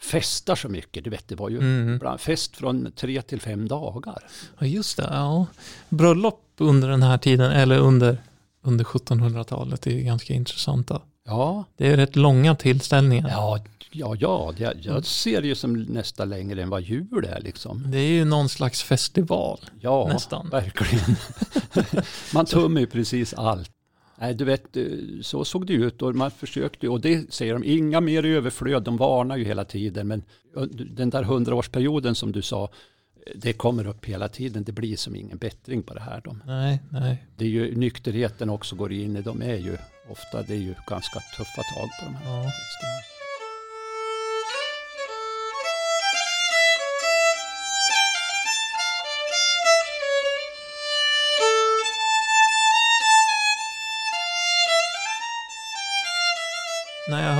festar 0.02 0.56
så 0.56 0.70
mycket. 0.70 1.04
Du 1.04 1.10
vet, 1.10 1.28
det 1.28 1.36
var 1.36 1.50
ju 1.50 1.58
Mm. 1.58 2.18
fest 2.18 2.58
från 2.58 2.92
tre 2.96 3.22
till 3.22 3.42
fem 3.42 3.68
dagar. 3.68 4.24
Ja, 4.60 4.66
just 4.66 4.98
det. 4.98 5.08
Ja. 5.12 5.46
Bröllop 5.90 6.42
under 6.58 6.88
den 6.90 7.04
här 7.04 7.18
tiden, 7.18 7.52
eller 7.52 7.80
under, 7.80 8.18
under 8.62 8.86
1700-talet, 8.86 9.88
är 9.88 9.92
ju 9.92 10.02
ganska 10.02 10.34
intressanta. 10.34 11.02
Ja, 11.26 11.64
Det 11.78 11.88
är 11.88 11.98
rätt 11.98 12.16
långa 12.16 12.56
tillställningar. 12.56 13.30
ja, 13.30 13.60
ja, 13.92 14.16
ja 14.20 14.54
det, 14.58 14.78
jag 14.82 15.06
ser 15.06 15.42
det 15.42 15.48
ju 15.48 15.56
som 15.56 15.74
nästan 15.74 16.30
längre 16.30 16.62
än 16.62 16.70
vad 16.70 16.82
jul 16.82 17.26
är 17.30 17.42
liksom. 17.42 17.84
Det 17.92 17.98
är 17.98 18.12
ju 18.12 18.26
någon 18.26 18.50
slags 18.50 18.84
festival. 18.84 19.60
Ja, 19.80 20.08
Nästan. 20.14 20.50
verkligen. 20.50 21.16
man 22.34 22.46
tummar 22.46 22.82
ju 22.82 22.88
precis 22.88 23.34
allt. 23.34 23.72
Nej, 24.20 24.34
du 24.34 24.46
vet, 24.46 24.78
eh, 24.78 24.84
så 25.22 25.46
såg 25.46 25.68
det 25.68 25.74
ut 25.74 26.02
och 26.02 26.16
man 26.16 26.32
försökte 26.32 26.90
och 26.90 27.02
det 27.02 27.34
säger 27.34 27.54
de, 27.54 27.64
inga 27.64 28.02
mer 28.02 28.26
överflöd, 28.26 28.84
de 28.84 28.98
varnar 28.98 29.38
ju 29.38 29.46
hela 29.46 29.66
tiden, 29.66 30.08
men 30.08 30.24
den 30.90 31.10
där 31.10 31.24
hundraårsperioden 31.24 32.16
som 32.16 32.32
du 32.32 32.42
sa, 32.42 32.70
det 33.36 33.54
kommer 33.54 33.88
upp 33.88 34.06
hela 34.06 34.28
tiden, 34.28 34.64
det 34.64 34.72
blir 34.72 34.98
som 34.98 35.16
ingen 35.16 35.38
bättring 35.38 35.84
på 35.84 35.94
det 35.94 36.02
här. 36.02 36.22
De. 36.24 36.44
Nej, 36.46 36.80
nej. 36.92 37.26
Det 37.36 37.46
är 37.46 37.50
ju 37.50 37.76
nykterheten 37.76 38.50
också 38.50 38.76
går 38.76 38.92
in 38.92 39.18
i, 39.18 39.22
de 39.22 39.42
är 39.42 39.56
ju 39.56 39.78
ofta, 40.10 40.42
det 40.42 40.54
är 40.54 40.58
ju 40.58 40.76
ganska 40.90 41.20
tuffa 41.38 41.62
tag 41.76 41.90
på 42.00 42.06
de 42.06 42.16
här 42.16 42.44
Ja. 42.44 42.52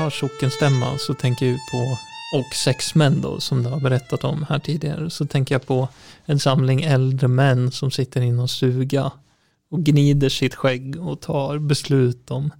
Hör 0.08 0.12
sockenstämma 0.12 0.98
så 0.98 1.14
tänker 1.14 1.46
jag 1.46 1.60
på, 1.72 1.98
och 2.38 2.56
sexmän 2.56 3.22
då, 3.22 3.40
som 3.40 3.64
du 3.64 3.70
har 3.70 3.80
berättat 3.80 4.24
om 4.24 4.46
här 4.50 4.60
tidigare, 4.60 5.10
så 5.10 5.26
tänker 5.26 5.56
jag 5.56 5.66
på 5.66 5.88
en 6.26 6.40
samling 6.40 6.82
äldre 6.82 7.28
män 7.28 7.72
som 7.72 7.92
sitter 7.92 8.22
i 8.22 8.32
någon 8.32 8.48
stuga 8.48 9.12
och 9.70 9.80
gnider 9.80 10.30
sitt 10.30 10.56
skägg 10.56 11.02
och 11.02 11.22
tar 11.22 11.60
beslut 11.60 12.32
om 12.32 12.52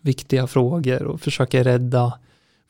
viktiga 0.00 0.46
frågor 0.46 1.02
och 1.02 1.20
försöker 1.20 1.64
rädda 1.64 2.18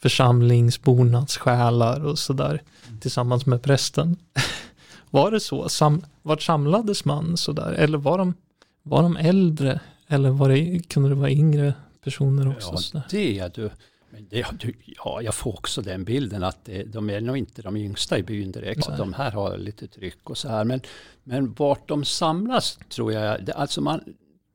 församlingsbornas 0.02 1.36
själar 1.36 2.04
och 2.04 2.18
sådär 2.18 2.62
tillsammans 3.00 3.46
med 3.46 3.62
prästen. 3.62 4.16
Var 5.10 5.30
det 5.30 5.40
så? 5.40 5.68
Sam, 5.68 6.04
vart 6.22 6.42
samlades 6.42 7.04
man 7.04 7.36
sådär? 7.36 7.72
Eller 7.72 7.98
var 7.98 8.18
de, 8.18 8.34
var 8.82 9.02
de 9.02 9.16
äldre? 9.16 9.80
Eller 10.06 10.30
var 10.30 10.48
det, 10.48 10.88
kunde 10.88 11.08
det 11.08 11.14
vara 11.14 11.30
yngre 11.30 11.74
personer 12.04 12.48
också? 12.48 12.76
Ja, 12.92 13.02
det 13.10 13.38
är 13.38 13.52
du. 13.54 13.70
Det. 14.30 14.44
Ja, 15.04 15.20
jag 15.22 15.34
får 15.34 15.52
också 15.58 15.82
den 15.82 16.04
bilden 16.04 16.44
att 16.44 16.64
det, 16.64 16.82
de 16.82 17.10
är 17.10 17.20
nog 17.20 17.36
inte 17.36 17.62
de 17.62 17.76
yngsta 17.76 18.18
i 18.18 18.22
byn 18.22 18.52
direkt. 18.52 18.88
Nej. 18.88 18.98
De 18.98 19.12
här 19.12 19.30
har 19.30 19.56
lite 19.58 19.88
tryck 19.88 20.30
och 20.30 20.38
så 20.38 20.48
här. 20.48 20.64
Men, 20.64 20.80
men 21.24 21.52
vart 21.54 21.88
de 21.88 22.04
samlas 22.04 22.78
tror 22.88 23.12
jag, 23.12 23.44
det, 23.44 23.52
alltså 23.52 23.80
man, 23.80 24.00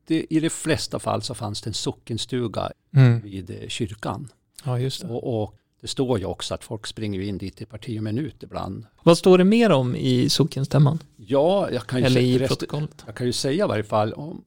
det, 0.07 0.25
i 0.29 0.39
de 0.39 0.49
flesta 0.49 0.99
fall 0.99 1.21
så 1.21 1.33
fanns 1.33 1.61
det 1.61 1.69
en 1.69 1.73
sockenstuga 1.73 2.71
Mm. 2.95 3.19
vid 3.19 3.49
eh, 3.49 3.67
kyrkan. 3.67 4.29
Ja, 4.65 4.79
just 4.79 5.01
det. 5.01 5.07
Och, 5.07 5.43
och 5.43 5.55
det 5.81 5.87
står 5.87 6.19
ju 6.19 6.25
också 6.25 6.53
att 6.53 6.63
folk 6.63 6.87
springer 6.87 7.21
in 7.21 7.37
dit 7.37 7.61
i 7.61 7.65
parti 7.65 7.99
och 7.99 8.03
minut 8.03 8.43
ibland. 8.43 8.85
Vad 9.03 9.17
står 9.17 9.37
det 9.37 9.43
mer 9.43 9.71
om 9.71 9.95
i 9.95 10.29
sockenstämman? 10.29 10.99
Ja, 11.15 11.71
jag 11.71 11.87
kan 11.87 11.99
ju, 11.99 12.05
Eller 12.05 12.21
i 12.21 12.37
rest- 12.37 12.47
protokollet? 12.47 13.03
jag 13.05 13.15
kan 13.15 13.27
ju 13.27 13.33
säga 13.33 13.65
i 13.65 13.67
varje 13.67 13.83
fall 13.83 14.13
om 14.13 14.43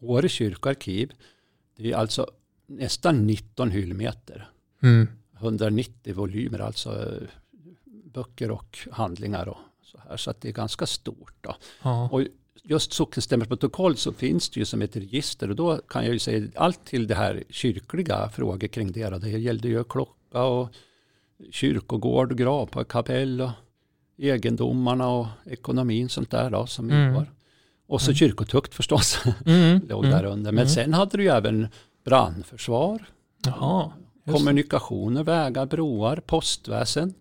Åre 0.00 0.28
kyrkoarkiv. 0.28 1.12
Det 1.76 1.92
är 1.92 1.96
alltså 1.96 2.26
nästan 2.66 3.26
19 3.26 3.70
hyllmeter. 3.70 4.48
Mm. 4.82 5.08
190 5.38 6.14
volymer, 6.14 6.58
alltså 6.58 7.10
böcker 8.14 8.50
och 8.50 8.78
handlingar 8.92 9.48
och 9.48 9.58
så 9.82 9.98
här. 10.08 10.16
Så 10.16 10.34
det 10.40 10.48
är 10.48 10.52
ganska 10.52 10.86
stort. 10.86 11.34
Då. 11.40 11.54
Ja. 11.82 12.08
Och 12.12 12.22
just 12.62 12.92
sockenstämmeprotokoll 12.92 13.96
så 13.96 14.12
finns 14.12 14.50
det 14.50 14.60
ju 14.60 14.64
som 14.66 14.82
ett 14.82 14.96
register 14.96 15.50
och 15.50 15.56
då 15.56 15.76
kan 15.88 16.04
jag 16.04 16.12
ju 16.12 16.18
säga 16.18 16.48
allt 16.54 16.84
till 16.84 17.06
det 17.06 17.14
här 17.14 17.44
kyrkliga 17.50 18.28
frågor 18.28 18.68
kring 18.68 18.92
det. 18.92 19.18
Det 19.18 19.28
gällde 19.30 19.68
ju 19.68 19.84
klocka 19.84 20.42
och 20.42 20.68
kyrkogård, 21.50 22.36
grav 22.36 22.66
på 22.66 22.84
kapell 22.84 23.40
och 23.40 23.50
egendomarna 24.18 25.08
och 25.08 25.26
ekonomin 25.46 26.08
sånt 26.08 26.30
där 26.30 26.50
då 26.50 26.66
som 26.66 26.90
Mm. 26.90 27.08
ingår. 27.08 27.32
Och 27.86 28.00
så 28.00 28.14
kyrkotukt 28.14 28.74
förstås 28.74 29.18
Mm. 29.46 29.80
låg 29.88 30.04
Mm. 30.04 30.16
där 30.18 30.24
under. 30.24 30.52
Men 30.52 30.62
Mm. 30.64 30.68
sen 30.68 30.94
hade 30.94 31.16
du 31.16 31.22
ju 31.22 31.28
även 31.30 31.68
brandförsvar, 32.04 33.06
Jaha. 33.44 33.92
kommunikationer, 34.26 35.24
vägar, 35.24 35.66
broar, 35.66 36.16
postväsen. 36.26 37.14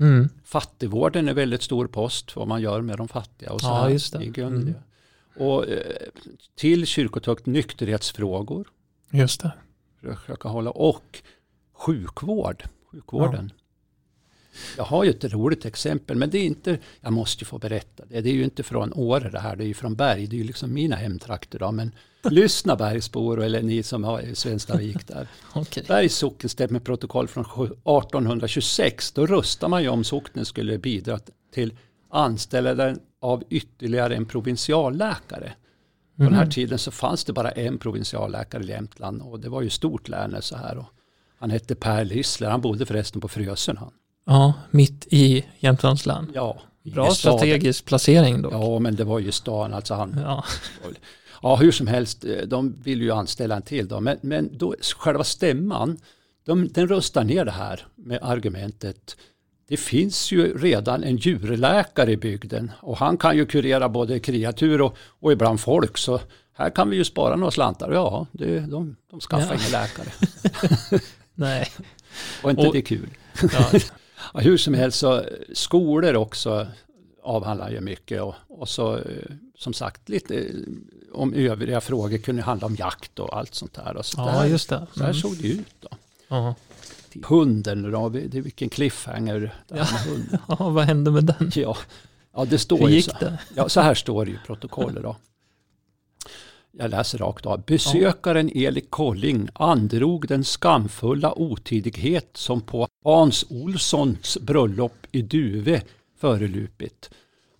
Mm. 0.00 0.28
Fattigvården 0.44 1.28
är 1.28 1.34
väldigt 1.34 1.62
stor 1.62 1.86
post, 1.86 2.36
vad 2.36 2.48
man 2.48 2.62
gör 2.62 2.80
med 2.80 2.98
de 2.98 3.08
fattiga 3.08 3.52
och 3.52 3.60
så 3.60 3.66
Ja, 3.66 3.90
just 3.90 4.12
det. 4.12 4.38
Mm. 4.42 4.74
Och 5.36 5.68
eh, 5.68 5.78
till 6.54 6.86
kyrkotukt 6.86 7.46
nykterhetsfrågor, 7.46 8.68
Just 9.10 9.40
det. 9.40 9.52
försöka 10.00 10.48
hålla, 10.48 10.70
och 10.70 11.22
sjukvård, 11.72 12.64
sjukvården. 12.90 13.52
Jag 14.76 14.84
har 14.84 15.04
ju 15.04 15.10
ett 15.10 15.24
roligt 15.24 15.64
exempel, 15.64 16.16
men 16.16 16.30
det 16.30 16.38
är 16.38 16.44
inte, 16.44 16.78
jag 17.00 17.12
måste 17.12 17.42
ju 17.42 17.46
få 17.46 17.58
berätta 17.58 18.04
det, 18.08 18.20
det 18.20 18.30
är 18.30 18.34
ju 18.34 18.44
inte 18.44 18.62
från 18.62 18.92
Åre 18.94 19.30
det 19.30 19.38
här, 19.40 19.56
det 19.56 19.64
är 19.64 19.68
ju 19.68 19.74
från 19.74 19.94
Berg, 19.94 20.26
det 20.26 20.36
är 20.36 20.38
ju 20.38 20.44
liksom 20.44 20.72
mina 20.74 20.96
hemtrakter 20.96 21.58
då, 21.58 21.72
men 21.72 21.92
lyssna 22.30 22.76
Bergsbor, 22.76 23.42
eller 23.42 23.62
ni 23.62 23.82
som 23.82 24.04
har 24.04 24.34
Svenstavik 24.34 25.06
där. 25.08 25.28
Okej. 25.54 25.84
Bergs 25.88 26.14
sockenstämmeprotokoll 26.16 27.28
från 27.28 27.44
1826, 27.44 29.12
då 29.12 29.26
röstade 29.26 29.70
man 29.70 29.82
ju 29.82 29.88
om 29.88 30.04
socknen 30.04 30.44
skulle 30.44 30.78
bidra 30.78 31.18
till 31.54 31.74
anställandet 32.10 32.98
av 33.20 33.42
ytterligare 33.50 34.14
en 34.16 34.26
provinsialläkare. 34.26 35.52
På 36.16 36.22
den 36.24 36.34
här 36.34 36.42
Mhm. 36.44 36.50
tiden 36.50 36.78
så 36.78 36.90
fanns 36.90 37.24
det 37.24 37.32
bara 37.32 37.50
en 37.50 37.78
provinsialläkare 37.78 38.62
i 38.62 38.66
Jämtland 38.68 39.22
och 39.22 39.40
det 39.40 39.48
var 39.48 39.62
ju 39.62 39.70
stort 39.70 40.08
län 40.08 40.36
så 40.40 40.56
här. 40.56 40.78
Och 40.78 40.84
han 41.38 41.50
hette 41.50 41.74
Per 41.74 42.04
Lissler, 42.04 42.50
han 42.50 42.60
bodde 42.60 42.86
förresten 42.86 43.20
på 43.20 43.28
Frösön 43.28 43.76
han. 43.76 43.92
Ja, 44.28 44.52
mitt 44.70 45.06
i 45.10 45.44
Jämtlands 45.58 46.06
län. 46.06 46.30
Ja, 46.34 46.58
Bra 46.82 47.10
strategisk 47.10 47.84
placering 47.84 48.42
då. 48.42 48.48
Ja, 48.52 48.78
men 48.78 48.96
det 48.96 49.04
var 49.04 49.18
ju 49.18 49.32
stan, 49.32 49.74
alltså 49.74 49.94
han, 49.94 50.20
Ja. 50.24 50.44
Ja, 51.42 51.56
hur 51.56 51.72
som 51.72 51.86
helst, 51.86 52.24
eh, 52.24 52.36
de 52.46 52.74
vill 52.82 53.02
ju 53.02 53.10
anställa 53.12 53.56
en 53.56 53.62
till 53.62 53.88
då. 53.88 54.00
Men, 54.00 54.18
men 54.22 54.58
då, 54.58 54.74
själva 54.98 55.24
stämman, 55.24 55.98
de, 56.44 56.68
den 56.68 56.88
röstar 56.88 57.24
ner 57.24 57.44
det 57.44 57.50
här 57.50 57.86
med 57.94 58.18
argumentet 58.22 59.16
det 59.68 59.76
finns 59.76 60.32
ju 60.32 60.58
redan 60.58 61.04
en 61.04 61.16
djurläkare 61.16 62.12
i 62.12 62.16
bygden 62.16 62.72
och 62.80 62.96
han 62.98 63.16
kan 63.16 63.36
ju 63.36 63.46
kurera 63.46 63.88
både 63.88 64.18
kreatur 64.20 64.80
och, 64.80 64.96
och 65.20 65.32
ibland 65.32 65.60
folk 65.60 65.98
så 65.98 66.20
här 66.52 66.70
kan 66.70 66.90
vi 66.90 66.96
ju 66.96 67.04
spara 67.04 67.36
några 67.36 67.50
slantar. 67.50 67.92
Ja, 67.92 68.26
det, 68.32 68.60
de, 68.60 68.96
de 69.10 69.20
skaffar 69.20 69.54
Ja. 69.54 69.60
ingen 69.60 69.72
läkare. 69.72 70.08
Nej. 71.34 71.68
Och 72.42 72.50
inte 72.50 72.66
Och- 72.66 72.74
det 72.74 72.82
kul. 72.82 73.08
Ja. 73.42 73.78
Ja, 74.34 74.40
hur 74.40 74.56
som 74.56 74.74
helst 74.74 74.98
så 74.98 75.24
skolor 75.52 76.16
också 76.16 76.66
avhandlar 77.22 77.70
ju 77.70 77.80
mycket 77.80 78.22
och, 78.22 78.34
och 78.48 78.68
så 78.68 78.96
eh, 78.96 79.02
som 79.58 79.72
sagt 79.72 80.08
lite 80.08 80.34
eh, 80.34 80.44
om 81.12 81.34
övriga 81.34 81.80
frågor 81.80 82.18
kunde 82.18 82.42
handla 82.42 82.66
om 82.66 82.76
jakt 82.76 83.18
och 83.18 83.36
allt 83.36 83.54
sånt 83.54 83.74
där. 83.74 83.96
Och 83.96 84.06
så 84.06 84.20
ja, 84.20 84.24
där, 84.32 84.46
just 84.46 84.68
det. 84.68 84.86
så 84.94 85.00
här 85.00 85.10
Mm. 85.10 85.20
såg 85.20 85.36
det 85.36 85.48
ut 85.48 85.74
då. 85.80 85.88
Ja. 86.28 86.54
Hunden 87.24 87.90
då, 87.90 88.08
det 88.08 88.38
är 88.38 88.42
vilken 88.42 88.68
cliffhanger 88.68 89.54
här 89.70 89.76
med 89.76 89.86
hunden. 89.86 90.38
ja, 90.48 90.68
vad 90.68 90.84
hände 90.84 91.10
med 91.10 91.24
den? 91.24 91.50
Ja, 91.54 91.76
ja 92.34 92.44
det 92.44 92.58
står 92.58 92.78
Hur 92.78 92.88
ju 92.88 92.94
gick 92.94 93.04
så. 93.04 93.16
det? 93.20 93.38
Ja, 93.54 93.68
så 93.68 93.80
här 93.80 93.94
står 93.94 94.24
det 94.24 94.30
i 94.30 94.38
protokollet 94.46 95.02
då. 95.02 95.16
Jag 96.72 96.90
läser 96.90 97.18
rakt 97.18 97.46
av. 97.46 97.62
Besökaren 97.66 98.50
Elik 98.54 98.90
Kolling 98.90 99.48
androg 99.52 100.28
den 100.28 100.44
skamfulla 100.44 101.38
otidighet 101.38 102.30
som 102.34 102.60
på 102.60 102.88
Hans 103.04 103.46
Olssons 103.50 104.38
bröllop 104.40 105.06
i 105.12 105.22
Duve 105.22 105.82
förelupit. 106.18 107.10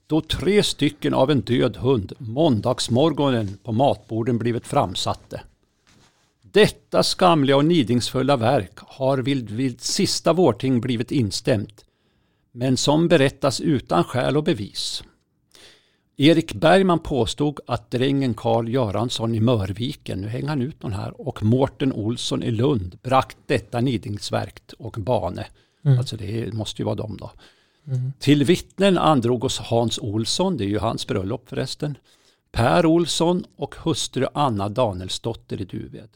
Då 0.07 0.21
tre 0.21 0.63
stycken 0.63 1.15
av 1.15 1.31
en 1.31 1.41
död 1.41 1.77
hund 1.77 2.13
måndagsmorgonen 2.19 3.59
på 3.63 3.73
matborden 3.73 4.39
blivit 4.39 4.67
framsatte. 4.67 5.41
Detta 6.43 7.03
skamliga 7.03 7.57
och 7.57 7.65
nidingsfulla 7.65 8.37
verk 8.37 8.73
har 8.77 9.19
vid, 9.19 9.51
vid 9.51 9.81
sista 9.81 10.33
vårting 10.33 10.81
blivit 10.81 11.11
instämt, 11.11 11.85
men 12.53 12.77
som 12.77 13.09
berättas 13.09 13.61
utan 13.61 14.05
skäl 14.05 14.37
och 14.37 14.45
bevis. 14.45 15.03
Erik 16.21 16.55
Bergman 16.55 16.99
påstod 16.99 17.61
att 17.67 17.91
drängen 17.91 18.35
Karl 18.35 18.69
Göransson 18.69 19.35
i 19.35 19.41
Mörviken, 19.41 20.21
nu 20.21 20.29
hänger 20.29 20.49
han 20.49 20.63
ut 20.63 20.83
någon 20.83 20.93
här, 20.93 21.21
och 21.21 21.43
Mårten 21.43 21.93
Olsson 21.93 22.43
i 22.43 22.51
Lund 22.51 22.99
brakt 23.03 23.39
detta 23.47 23.81
nidingsverk 23.81 24.63
och 24.79 24.97
bane. 24.99 25.47
Mm. 25.85 25.99
Alltså 25.99 26.17
det 26.17 26.55
måste 26.55 26.83
ju 26.83 26.87
vara 26.87 26.95
dem 26.95 27.17
då. 27.21 27.31
Mm. 27.87 28.13
Till 28.19 28.45
vittnen 28.45 28.99
androg 28.99 29.45
oss 29.45 29.59
Hans 29.59 29.99
Olsson, 29.99 30.57
det 30.57 30.65
är 30.65 30.69
ju 30.69 30.79
hans 30.79 31.07
bröllop 31.07 31.49
förresten, 31.49 31.99
Per 32.53 32.87
Olsson 32.87 33.45
och 33.57 33.75
hustru 33.75 34.27
Anna 34.35 34.69
Danielsdotter 34.69 35.61
i 35.61 35.65
Duved. 35.65 36.11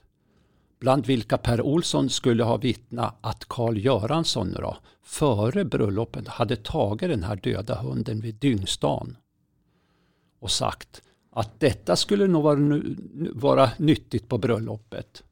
bland 0.81 1.07
vilka 1.07 1.39
Per 1.39 1.61
Olsson 1.61 2.11
skulle 2.11 2.45
ha 2.45 2.57
vittnat 2.57 3.19
att 3.21 3.45
Karl 3.49 3.79
Göransson 3.79 4.53
då, 4.53 4.77
före 5.05 5.65
bröllopet 5.65 6.29
hade 6.29 6.57
tagit 6.57 7.11
den 7.11 7.23
här 7.23 7.37
döda 7.37 7.75
hunden 7.75 8.21
vid 8.21 8.35
dyngstan 8.35 9.17
och 10.43 10.51
sagt 10.51 11.03
att 11.31 11.61
detta 11.61 11.97
skulle 11.97 12.27
nog 12.27 12.43
vara, 12.43 12.81
vara 13.33 13.71
nyttigt 13.77 14.29
på 14.29 14.39
bröllopet. 14.39 15.23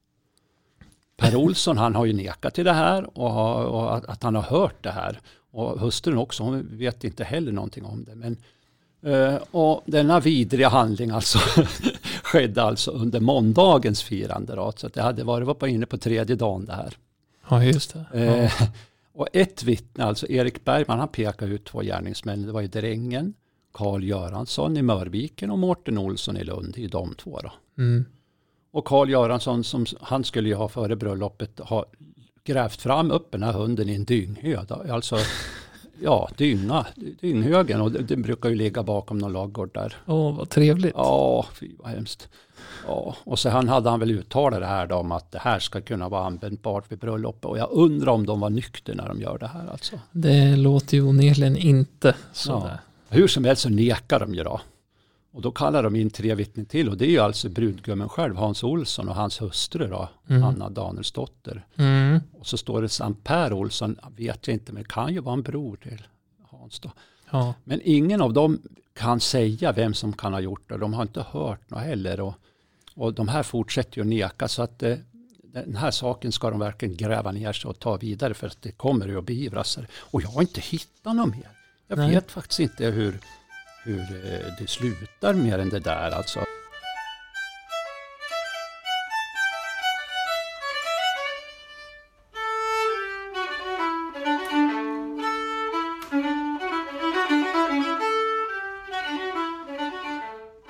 Per 1.16 1.36
Olsson 1.36 1.78
han 1.78 1.94
har 1.94 2.04
ju 2.04 2.12
nekat 2.12 2.54
till 2.54 2.64
det 2.64 2.72
här 2.72 3.18
och, 3.18 3.30
har, 3.30 3.64
och 3.64 3.94
att, 4.12 4.22
han 4.22 4.34
har 4.34 4.42
hört 4.42 4.82
det 4.82 4.90
här. 4.90 5.20
Och 5.50 5.80
hustrun 5.80 6.18
också, 6.18 6.42
hon 6.42 6.68
vet 6.78 7.04
inte 7.04 7.24
heller 7.24 7.52
någonting 7.52 7.84
om 7.84 8.04
det. 8.04 8.14
Men, 8.14 8.36
uh, 9.06 9.38
och 9.50 9.82
denna 9.86 10.20
vidriga 10.20 10.68
handling 10.68 11.10
alltså 11.10 11.38
skedde 12.22 12.62
alltså 12.62 12.90
under 12.90 13.20
måndagens 13.20 14.02
firande. 14.02 14.54
Då, 14.54 14.72
så 14.76 14.88
det 14.88 15.02
hade 15.02 15.24
varit 15.24 15.46
var 15.46 15.54
på 15.54 15.68
inne 15.68 15.86
på 15.86 15.98
tredje 15.98 16.36
dagen 16.36 16.64
det 16.64 16.72
här. 16.72 16.96
Ja, 17.48 17.64
just 17.64 17.92
det. 17.92 18.04
Ja. 18.12 18.44
Uh, 18.44 18.68
och 19.12 19.28
ett 19.32 19.62
vittne, 19.62 20.04
alltså 20.04 20.28
Erik 20.28 20.64
Bergman, 20.64 20.98
han 20.98 21.08
pekar 21.08 21.46
ut 21.46 21.64
två 21.64 21.80
gärningsmän. 21.80 22.46
Det 22.46 22.52
var 22.52 22.60
ju 22.60 22.68
Drängen, 22.68 23.34
Karl 23.72 24.04
Göransson 24.04 24.76
i 24.76 24.82
Mörviken 24.82 25.50
och 25.50 25.58
Mårten 25.58 25.98
Olsson 25.98 26.36
i 26.36 26.44
Lund. 26.44 26.78
Är 26.78 26.88
de 26.88 27.14
två. 27.14 27.40
Mm. 27.78 28.04
Och 28.70 28.84
Karl 28.84 29.10
Göransson, 29.10 29.64
som 29.64 29.86
han 30.00 30.24
skulle 30.24 30.48
ju 30.48 30.54
ha 30.54 30.68
före 30.68 30.96
bröllopet, 30.96 31.58
ha 31.58 31.84
grävt 32.44 32.80
fram 32.80 33.10
upp 33.10 33.32
den 33.32 33.42
här 33.42 33.52
hunden 33.52 33.88
i 33.88 33.94
en 33.94 34.04
dynghö. 34.04 34.64
Alltså, 34.90 35.16
ja, 36.02 36.30
dynga, 36.36 36.86
dynghögen 37.20 37.80
och 37.80 37.92
den 37.92 38.22
brukar 38.22 38.48
ju 38.48 38.54
ligga 38.54 38.82
bakom 38.82 39.18
någon 39.18 39.32
laggård 39.32 39.70
där. 39.74 39.96
Åh, 40.06 40.36
vad 40.36 40.48
trevligt. 40.48 40.94
Ja, 40.96 41.46
fy 41.52 41.70
vad 41.78 41.90
hemskt. 41.90 42.28
Ja, 42.86 43.16
och 43.24 43.38
sen 43.38 43.68
hade 43.68 43.90
han 43.90 44.00
väl 44.00 44.10
uttalat 44.10 44.60
det 44.60 44.66
här 44.66 44.86
då 44.86 44.96
om 44.96 45.12
att 45.12 45.32
det 45.32 45.38
här 45.38 45.58
ska 45.58 45.80
kunna 45.80 46.08
vara 46.08 46.26
användbart 46.26 46.92
vid 46.92 46.98
bröllopet. 46.98 47.44
Och 47.44 47.58
jag 47.58 47.68
undrar 47.70 48.12
om 48.12 48.26
de 48.26 48.40
var 48.40 48.50
nykter 48.50 48.94
när 48.94 49.08
de 49.08 49.20
gör 49.20 49.38
det 49.38 49.46
här 49.46 49.68
alltså. 49.70 49.98
Det 50.12 50.56
låter 50.56 50.96
ju 50.96 51.02
onekligen 51.02 51.56
inte 51.56 52.14
så. 52.32 52.50
Ja. 52.50 52.70
Hur 53.10 53.28
som 53.28 53.44
helst 53.44 53.62
så 53.62 53.68
nekar 53.68 54.20
de 54.20 54.34
ju 54.34 54.44
då. 54.44 54.60
Och 55.32 55.42
då 55.42 55.50
kallar 55.50 55.82
de 55.82 55.96
in 55.96 56.10
tre 56.10 56.34
vittnen 56.34 56.66
till 56.66 56.88
och 56.88 56.96
det 56.96 57.06
är 57.06 57.10
ju 57.10 57.18
alltså 57.18 57.48
brudgummen 57.48 58.08
själv, 58.08 58.36
Hans 58.36 58.62
Olsson 58.62 59.08
och 59.08 59.14
hans 59.14 59.42
hustru 59.42 59.86
då, 59.86 60.08
mm. 60.28 60.42
Anna 60.42 60.70
Danielsdotter. 60.70 61.66
Mm. 61.76 62.20
Och 62.32 62.46
så 62.46 62.56
står 62.56 62.82
det 62.82 62.88
samt 62.88 63.24
Per 63.24 63.52
Olsson, 63.52 63.96
vet 64.16 64.46
jag 64.46 64.54
inte, 64.54 64.72
men 64.72 64.82
det 64.82 64.88
kan 64.88 65.14
ju 65.14 65.20
vara 65.20 65.32
en 65.32 65.42
bror 65.42 65.76
till 65.76 66.06
Hans 66.50 66.80
då. 66.80 66.92
Ja. 67.30 67.54
Men 67.64 67.80
ingen 67.84 68.20
av 68.20 68.32
dem 68.32 68.62
kan 68.92 69.20
säga 69.20 69.72
vem 69.72 69.94
som 69.94 70.12
kan 70.12 70.32
ha 70.32 70.40
gjort 70.40 70.68
det. 70.68 70.76
De 70.78 70.94
har 70.94 71.02
inte 71.02 71.24
hört 71.30 71.70
något 71.70 71.82
heller. 71.82 72.20
Och, 72.20 72.34
och 72.94 73.14
de 73.14 73.28
här 73.28 73.42
fortsätter 73.42 73.98
ju 73.98 74.02
att 74.02 74.08
neka 74.08 74.48
så 74.48 74.62
att 74.62 74.82
eh, 74.82 74.96
den 75.42 75.76
här 75.76 75.90
saken 75.90 76.32
ska 76.32 76.50
de 76.50 76.60
verkligen 76.60 76.96
gräva 76.96 77.32
ner 77.32 77.52
sig 77.52 77.68
och 77.68 77.78
ta 77.78 77.96
vidare 77.96 78.34
för 78.34 78.46
att 78.46 78.62
det 78.62 78.72
kommer 78.72 79.08
ju 79.08 79.18
att 79.18 79.26
beivras. 79.26 79.78
Och 79.98 80.22
jag 80.22 80.28
har 80.28 80.40
inte 80.40 80.60
hittat 80.60 81.16
något 81.16 81.30
mer. 81.30 81.59
Jag 81.90 81.98
Nej. 81.98 82.10
vet 82.10 82.30
faktiskt 82.30 82.60
inte 82.60 82.86
hur, 82.86 83.18
hur 83.84 84.00
eh, 84.00 84.52
det 84.58 84.66
slutar 84.70 85.34
mer 85.34 85.58
än 85.58 85.68
det 85.68 85.78
där 85.78 86.10
alltså. 86.10 86.44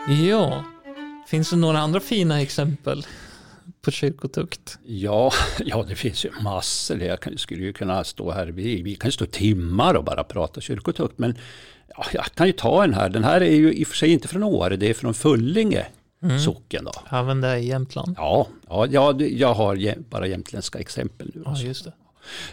Ja, 0.09 0.65
finns 1.27 1.51
det 1.51 1.57
några 1.57 1.79
andra 1.79 2.01
fina 2.01 2.41
exempel 2.41 3.07
på 3.83 3.91
kyrkotukt? 3.91 4.79
Ja, 4.87 5.33
ja 5.65 5.85
det 5.89 5.95
finns 5.95 6.25
ju 6.25 6.31
massor. 6.41 7.03
Jag 7.03 7.41
skulle 7.41 7.63
ju 7.63 7.73
kunna 7.73 8.05
stå 8.05 8.31
här, 8.31 8.47
vi, 8.47 8.83
vi 8.83 8.95
kan 8.95 9.13
stå 9.13 9.27
timmar 9.27 9.95
och 9.95 10.05
bara 10.05 10.25
prata 10.25 10.61
kyrkotukt. 10.61 11.19
Men 11.19 11.39
ja, 11.97 12.07
jag 12.13 12.25
kan 12.25 12.47
ju 12.47 12.53
ta 12.53 12.85
en 12.85 12.95
här. 12.95 13.09
Den 13.09 13.25
här 13.25 13.41
är 13.41 13.55
ju 13.55 13.73
i 13.73 13.85
och 13.85 13.89
för 13.89 13.97
sig 13.97 14.09
inte 14.13 14.29
från 14.29 14.43
Åre, 14.43 14.77
det 14.77 14.91
är 14.91 14.95
från 14.95 15.15
Fullinge 15.15 15.87
mm. 16.23 16.39
socken. 16.39 16.85
Då. 16.85 17.17
Även 17.17 17.41
det 17.41 17.59
i 17.59 17.67
Jämtland? 17.67 18.15
Ja, 18.17 18.47
ja 18.69 18.87
jag, 18.87 19.23
jag 19.23 19.55
har 19.55 19.95
bara 20.11 20.27
jämtländska 20.27 20.79
exempel 20.79 21.31
nu. 21.35 21.43
Ja, 21.45 21.57
just 21.59 21.85
det. 21.85 21.93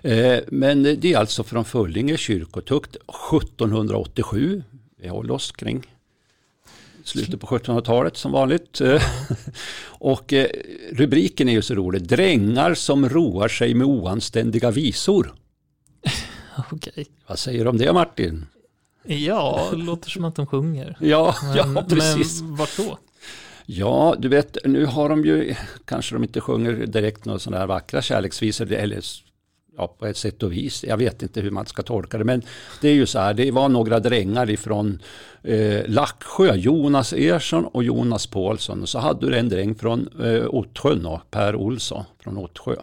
Eh, 0.02 0.44
men 0.48 0.84
det 0.84 1.13
är 1.13 1.18
alltså 1.18 1.44
från 1.44 1.66
Fullinge 1.66 2.18
kyrkotukt 2.18 2.96
1787. 2.96 4.63
Vi 5.02 5.08
håller 5.08 5.34
oss 5.34 5.52
kring 5.52 5.97
slutet 7.08 7.39
på 7.39 7.48
1700-talet 7.48 8.17
som 8.17 8.32
vanligt. 8.32 8.82
och 9.86 10.34
eh, 10.34 10.48
rubriken 10.91 11.50
är 11.50 11.54
ju 11.54 11.62
så 11.62 11.76
rolig, 11.76 12.08
Drängar 12.08 12.74
som 12.74 13.10
roar 13.10 13.48
sig 13.48 13.74
med 13.74 13.88
oanständiga 13.88 14.72
visor. 14.72 15.34
Okej. 16.72 17.08
Vad 17.28 17.39
säger 17.39 17.63
du 17.63 17.70
om 17.70 17.78
det 17.78 17.93
Martin? 17.93 18.46
Ja, 19.04 19.67
det 19.72 19.78
låter 19.78 20.10
som 20.10 20.26
att 20.26 20.36
de 20.36 20.48
sjunger. 20.48 20.98
Ja, 21.00 21.36
men, 21.43 21.76
ja 21.76 21.86
precis. 21.89 22.41
Men 22.41 22.56
vart 22.56 22.78
då? 22.78 22.98
Ja, 23.65 24.15
du 24.20 24.28
vet, 24.28 24.58
nu 24.65 24.86
har 24.86 25.10
de 25.10 25.26
ju, 25.26 25.56
kanske 25.86 26.15
de 26.15 26.24
inte 26.24 26.41
sjunger 26.41 26.74
direkt 26.74 27.26
några 27.26 27.39
sådana 27.39 27.60
här 27.60 27.67
vackra 27.67 28.02
kärleksvisor, 28.02 28.72
eller 28.72 29.02
ja, 29.78 29.96
på 30.00 30.06
ett 30.06 30.18
sätt 30.18 30.44
och 30.44 30.52
vis. 30.52 30.84
Jag 30.84 30.98
vet 30.98 31.22
inte 31.22 31.42
hur 31.42 31.52
man 31.52 31.66
ska 31.66 31.84
tolka 31.84 32.18
det, 32.18 32.24
men 32.24 32.42
det 32.82 32.90
är 32.90 32.94
ju 32.94 33.06
så 33.06 33.20
här, 33.20 33.34
det 33.34 33.52
var 33.52 33.70
några 33.70 34.00
drängar 34.00 34.50
ifrån 34.50 35.02
eh, 35.44 35.82
Lacksjö, 35.88 36.56
Jonas 36.56 37.13
Ersson 37.13 37.66
och 37.66 37.84
Jonas 37.84 38.28
Paulsson. 38.28 38.82
Och 38.82 38.90
så 38.90 39.00
hade 39.00 39.30
du 39.30 39.38
en 39.38 39.50
dräng 39.50 39.76
från 39.76 40.10
eh, 40.24 40.48
Ottsjön, 40.48 41.08
Per 41.32 41.56
Olsson 41.56 42.04
från 42.20 42.38
Ottsjö, 42.38 42.76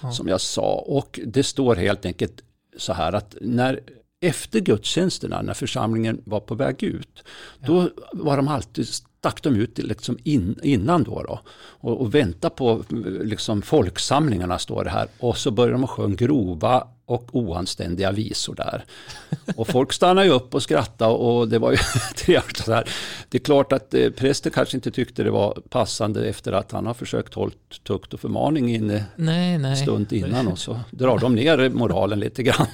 ja. 0.00 0.10
som 0.10 0.28
jag 0.28 0.40
sa. 0.40 0.84
Och 0.86 1.20
det 1.26 1.42
står 1.42 1.76
helt 1.76 2.06
enkelt 2.06 2.42
så 2.76 2.92
här 2.92 3.12
att 3.12 3.36
när 3.40 3.80
efter 4.20 4.60
gudstjänsterna, 4.60 5.42
när 5.42 5.54
församlingen 5.54 6.22
var 6.24 6.40
på 6.40 6.54
väg 6.54 6.82
ut, 6.82 7.24
ja. 7.60 7.66
då 7.66 7.90
var 8.12 8.36
de 8.36 8.48
alltid 8.48 8.88
stack 8.88 9.42
de 9.42 9.56
ut 9.56 9.78
liksom 9.78 10.18
in, 10.24 10.58
innan 10.62 11.02
då, 11.02 11.22
då 11.22 11.40
och, 11.56 12.00
och 12.00 12.14
väntade 12.14 12.54
på 12.54 12.84
liksom 13.22 13.62
folksamlingarna 13.62 14.58
står 14.58 14.84
det 14.84 14.90
här 14.90 15.08
och 15.18 15.36
så 15.38 15.50
började 15.50 15.72
de 15.72 15.86
sjunga 15.86 16.14
grova 16.14 16.88
och 17.08 17.28
oanständiga 17.32 18.12
visor 18.12 18.54
där. 18.54 18.84
Och 19.56 19.68
folk 19.68 19.92
stannade 19.92 20.26
ju 20.26 20.32
upp 20.32 20.54
och 20.54 20.62
skrattade 20.62 21.12
och 21.12 21.48
det 21.48 21.58
var 21.58 21.70
ju 21.70 21.76
trevligt. 22.16 22.56
Så 22.56 22.72
här. 22.72 22.88
Det 23.28 23.38
är 23.38 23.42
klart 23.42 23.72
att 23.72 23.94
eh, 23.94 24.10
prästen 24.10 24.52
kanske 24.52 24.76
inte 24.76 24.90
tyckte 24.90 25.22
det 25.22 25.30
var 25.30 25.58
passande 25.68 26.28
efter 26.28 26.52
att 26.52 26.72
han 26.72 26.86
har 26.86 26.94
försökt 26.94 27.34
hålla 27.34 27.52
tukt 27.86 28.14
och 28.14 28.20
förmaning 28.20 28.74
inne 28.74 29.04
nej, 29.16 29.58
nej. 29.58 29.76
stund 29.76 30.12
innan 30.12 30.48
och 30.48 30.58
så 30.58 30.80
drar 30.90 31.18
de 31.18 31.34
ner 31.34 31.68
moralen 31.70 32.20
lite 32.20 32.42
grann. 32.42 32.66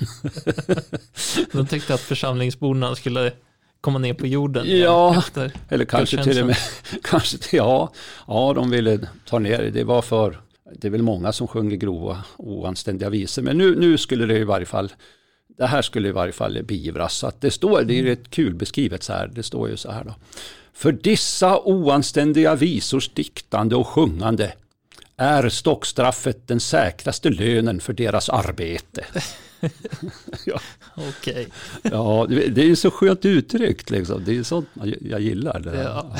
de 1.52 1.66
tyckte 1.66 1.94
att 1.94 2.00
församlingsborna 2.00 2.94
skulle 2.94 3.32
komma 3.80 3.98
ner 3.98 4.14
på 4.14 4.26
jorden. 4.26 4.80
Ja, 4.80 5.22
eller 5.68 5.84
kanske 5.84 6.24
till 6.24 6.40
och 6.40 6.46
med, 6.46 6.56
kanske 7.02 7.38
till, 7.38 7.56
ja, 7.56 7.92
ja, 8.26 8.52
de 8.54 8.70
ville 8.70 8.98
ta 9.24 9.38
ner 9.38 9.58
det. 9.58 9.70
Det 9.70 9.84
var 9.84 10.02
för, 10.02 10.40
det 10.72 10.88
är 10.88 10.90
väl 10.90 11.02
många 11.02 11.32
som 11.32 11.48
sjunger 11.48 11.76
grova 11.76 12.24
oanständiga 12.36 13.10
visor. 13.10 13.42
Men 13.42 13.58
nu, 13.58 13.76
nu 13.76 13.98
skulle 13.98 14.26
det 14.26 14.38
i 14.38 14.44
varje 14.44 14.66
fall, 14.66 14.92
det 15.56 15.66
här 15.66 15.82
skulle 15.82 16.08
i 16.08 16.12
varje 16.12 16.32
fall 16.32 16.62
beivras. 16.62 17.14
Så 17.14 17.26
att 17.26 17.40
det 17.40 17.50
står, 17.50 17.82
det 17.82 17.94
är 17.94 18.00
mm. 18.00 18.10
rätt 18.10 18.30
kul 18.30 18.54
beskrivet 18.54 19.02
så 19.02 19.12
här, 19.12 19.26
det 19.34 19.42
står 19.42 19.68
ju 19.68 19.76
så 19.76 19.90
här 19.90 20.04
då. 20.04 20.14
För 20.72 20.92
dessa 20.92 21.58
oanständiga 21.58 22.54
visors 22.54 23.08
diktande 23.08 23.76
och 23.76 23.86
sjungande 23.86 24.52
är 25.16 25.48
stockstraffet 25.48 26.48
den 26.48 26.60
säkraste 26.60 27.30
lönen 27.30 27.80
för 27.80 27.92
deras 27.92 28.28
arbete. 28.28 29.04
Ja. 30.46 30.60
Okej. 30.96 31.48
Ja, 31.82 32.26
det 32.28 32.58
är 32.58 32.66
ju 32.66 32.76
så 32.76 32.90
skönt 32.90 33.24
uttryckt 33.24 33.90
liksom. 33.90 34.24
Det 34.24 34.36
är 34.36 34.42
sånt 34.42 34.68
jag 35.00 35.20
gillar. 35.20 35.60
Det 35.60 35.82
ja. 35.82 36.16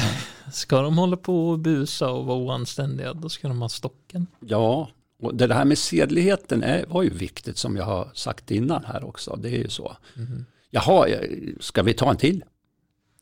Ska 0.53 0.83
de 0.83 0.99
hålla 0.99 1.17
på 1.17 1.51
och 1.51 1.59
busa 1.59 2.11
och 2.11 2.27
vara 2.27 2.39
oanständiga, 2.39 3.15
då 3.15 3.29
ska 3.29 3.49
de 3.49 3.63
ha 3.63 3.69
stocken. 3.69 4.27
Ja, 4.41 4.91
och 5.23 5.35
det 5.35 5.55
här 5.55 5.65
med 5.65 5.79
sedligheten 5.79 6.63
är, 6.63 6.87
var 6.87 7.03
ju 7.03 7.11
viktigt 7.11 7.59
som 7.59 7.77
jag 7.77 7.85
har 7.85 8.11
sagt 8.15 8.51
innan 8.51 8.85
här 8.85 9.05
också. 9.05 9.39
Det 9.43 9.49
är 9.49 9.59
ju 9.59 9.69
så. 9.69 9.97
Mm. 10.17 10.45
Jaha, 10.71 11.07
ska 11.61 11.83
vi 11.83 11.95
ta 11.95 12.11
en 12.11 12.17
till? 12.17 12.45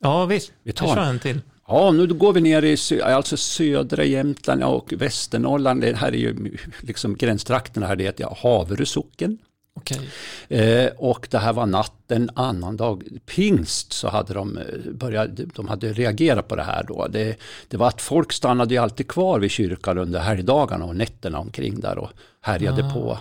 Ja 0.01 0.27
visst, 0.27 0.53
vi 0.63 0.73
tar 0.73 0.97
en 0.97 1.19
till. 1.19 1.41
Ja, 1.67 1.91
nu 1.91 2.07
går 2.07 2.33
vi 2.33 2.41
ner 2.41 2.63
i 2.63 2.77
sö 2.77 3.05
alltså 3.05 3.37
södra 3.37 4.05
Jämtland 4.05 4.65
och 4.65 4.93
Västernorrland. 4.93 5.81
Det 5.81 5.97
här 5.97 6.09
är 6.09 6.19
ju 6.19 6.57
liksom 6.81 7.17
gränstrakterna 7.17 7.87
här. 7.87 7.97
Det 7.97 8.21
är 8.21 8.37
Haverö 8.43 8.87
socken. 8.87 9.39
Okay. 9.75 10.09
Eh, 10.49 10.91
och 10.97 11.29
det 11.31 11.39
här 11.39 11.53
var 11.53 11.67
natten, 11.67 12.31
annan 12.35 12.77
dag, 12.77 13.05
pingst, 13.27 13.93
så 13.93 14.09
hade 14.09 14.35
de 14.35 14.59
eh, 14.59 14.93
börjat, 14.93 15.31
de 15.55 15.69
hade 15.69 15.93
reagerat 15.93 16.49
på 16.49 16.57
det 16.57 16.63
här 16.63 16.85
då. 16.89 17.07
Det, 17.09 17.37
det 17.69 17.77
var 17.77 17.89
att 17.89 18.03
folk 18.03 18.33
stannade 18.33 18.75
ju 18.75 18.81
alltid 18.81 19.09
kvar 19.09 19.41
vid 19.41 19.51
kyrkan 19.51 19.99
under 19.99 20.21
helgdagarna 20.21 20.85
och 20.85 20.97
nätterna 20.97 21.39
omkring 21.39 21.81
där 21.81 21.99
och 21.99 22.11
härjade 22.41 22.85
ah. 22.85 22.93
på. 22.93 23.19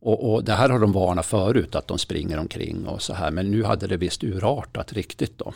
Och, 0.00 0.32
och, 0.32 0.44
det 0.44 0.52
här 0.52 0.68
har 0.68 0.78
de 0.78 0.92
varnat 0.92 1.26
förut, 1.26 1.74
att 1.74 1.88
de 1.88 1.98
springer 1.98 2.38
omkring 2.38 2.86
och 2.86 3.02
så 3.02 3.14
här. 3.14 3.30
Men 3.30 3.50
nu 3.50 3.64
hade 3.64 3.86
det 3.86 3.96
visst 3.96 4.24
urartat 4.24 4.92
riktigt 4.92 5.38
då. 5.38 5.54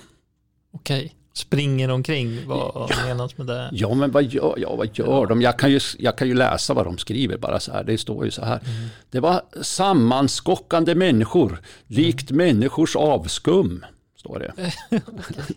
Okej, 0.76 1.16
springer 1.32 1.90
omkring, 1.90 2.46
vad 2.46 2.90
menas 3.06 3.38
med 3.38 3.46
det? 3.46 3.68
Ja, 3.72 3.94
men 3.94 4.10
vad 4.10 4.24
gör, 4.24 4.54
ja, 4.56 4.76
vad 4.76 4.98
gör 4.98 5.26
de? 5.26 5.42
Jag 5.42 5.58
kan, 5.58 5.70
ju, 5.70 5.80
jag 5.98 6.18
kan 6.18 6.28
ju 6.28 6.34
läsa 6.34 6.74
vad 6.74 6.84
de 6.84 6.98
skriver 6.98 7.38
bara 7.38 7.60
så 7.60 7.72
här. 7.72 7.84
Det 7.84 7.98
står 7.98 8.24
ju 8.24 8.30
så 8.30 8.44
här. 8.44 8.58
Mm. 8.58 8.88
Det 9.10 9.20
var 9.20 9.42
sammanskockande 9.62 10.94
människor, 10.94 11.60
likt 11.86 12.30
människors 12.30 12.96
avskum. 12.96 13.84
Står 14.26 14.38
det. 14.38 14.72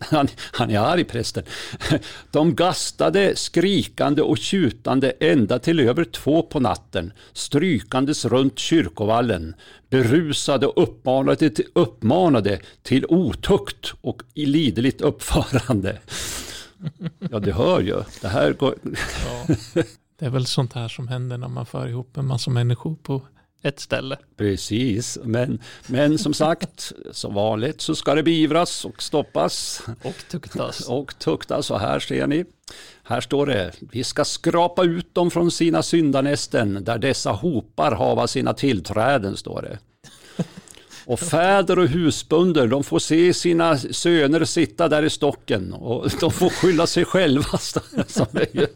han, 0.00 0.28
han 0.52 0.70
är 0.70 0.78
arg 0.78 1.04
prästen. 1.04 1.44
De 2.30 2.54
gastade 2.54 3.36
skrikande 3.36 4.22
och 4.22 4.38
tjutande 4.38 5.12
ända 5.20 5.58
till 5.58 5.80
över 5.80 6.04
två 6.04 6.42
på 6.42 6.60
natten, 6.60 7.12
strykandes 7.32 8.24
runt 8.24 8.58
kyrkovallen, 8.58 9.54
berusade 9.88 10.66
och 10.66 10.82
uppmanade 10.82 11.50
till, 11.50 11.66
uppmanade 11.72 12.60
till 12.82 13.06
otukt 13.08 13.94
och 14.00 14.22
liderligt 14.34 15.00
uppförande. 15.00 15.98
Ja, 17.30 17.38
du 17.38 17.52
hör 17.52 17.80
ju. 17.80 18.02
Det 18.20 18.28
här 18.28 18.52
går... 18.52 18.74
Ja. 18.84 19.84
Det 20.18 20.26
är 20.26 20.30
väl 20.30 20.46
sånt 20.46 20.72
här 20.72 20.88
som 20.88 21.08
händer 21.08 21.38
när 21.38 21.48
man 21.48 21.66
för 21.66 21.88
ihop 21.88 22.16
en 22.16 22.26
massa 22.26 22.50
människor 22.50 22.96
på 23.02 23.22
ett 23.62 23.80
ställe. 23.80 24.16
Precis, 24.36 25.18
men, 25.24 25.58
men 25.86 26.18
som 26.18 26.34
sagt, 26.34 26.92
som 27.12 27.34
vanligt 27.34 27.80
så 27.80 27.94
ska 27.94 28.14
det 28.14 28.22
beivras 28.22 28.84
och 28.84 29.02
stoppas 29.02 29.82
Och 30.02 30.24
tuktas. 30.30 30.88
och 30.88 31.18
tuktas. 31.18 31.70
Och 31.70 31.80
här 31.80 32.00
ser 32.00 32.26
ni, 32.26 32.44
här 33.02 33.20
står 33.20 33.46
det, 33.46 33.72
vi 33.80 34.04
ska 34.04 34.24
skrapa 34.24 34.84
ut 34.84 35.14
dem 35.14 35.30
från 35.30 35.50
sina 35.50 35.82
syndanästen 35.82 36.84
där 36.84 36.98
dessa 36.98 37.30
hopar 37.30 37.92
hava 37.92 38.26
sina 38.26 38.54
tillträden, 38.54 39.36
står 39.36 39.62
det. 39.62 39.78
Och 41.12 41.20
fäder 41.20 41.78
och 41.78 41.88
husbönder, 41.88 42.66
de 42.66 42.84
får 42.84 42.98
se 42.98 43.34
sina 43.34 43.78
söner 43.78 44.44
sitta 44.44 44.88
där 44.88 45.02
i 45.02 45.10
stocken 45.10 45.72
och 45.72 46.10
de 46.20 46.30
får 46.30 46.50
skylla 46.50 46.86
sig 46.86 47.04
själva. 47.04 47.58
Som 48.06 48.26
är 48.32 48.46
ju 48.56 48.66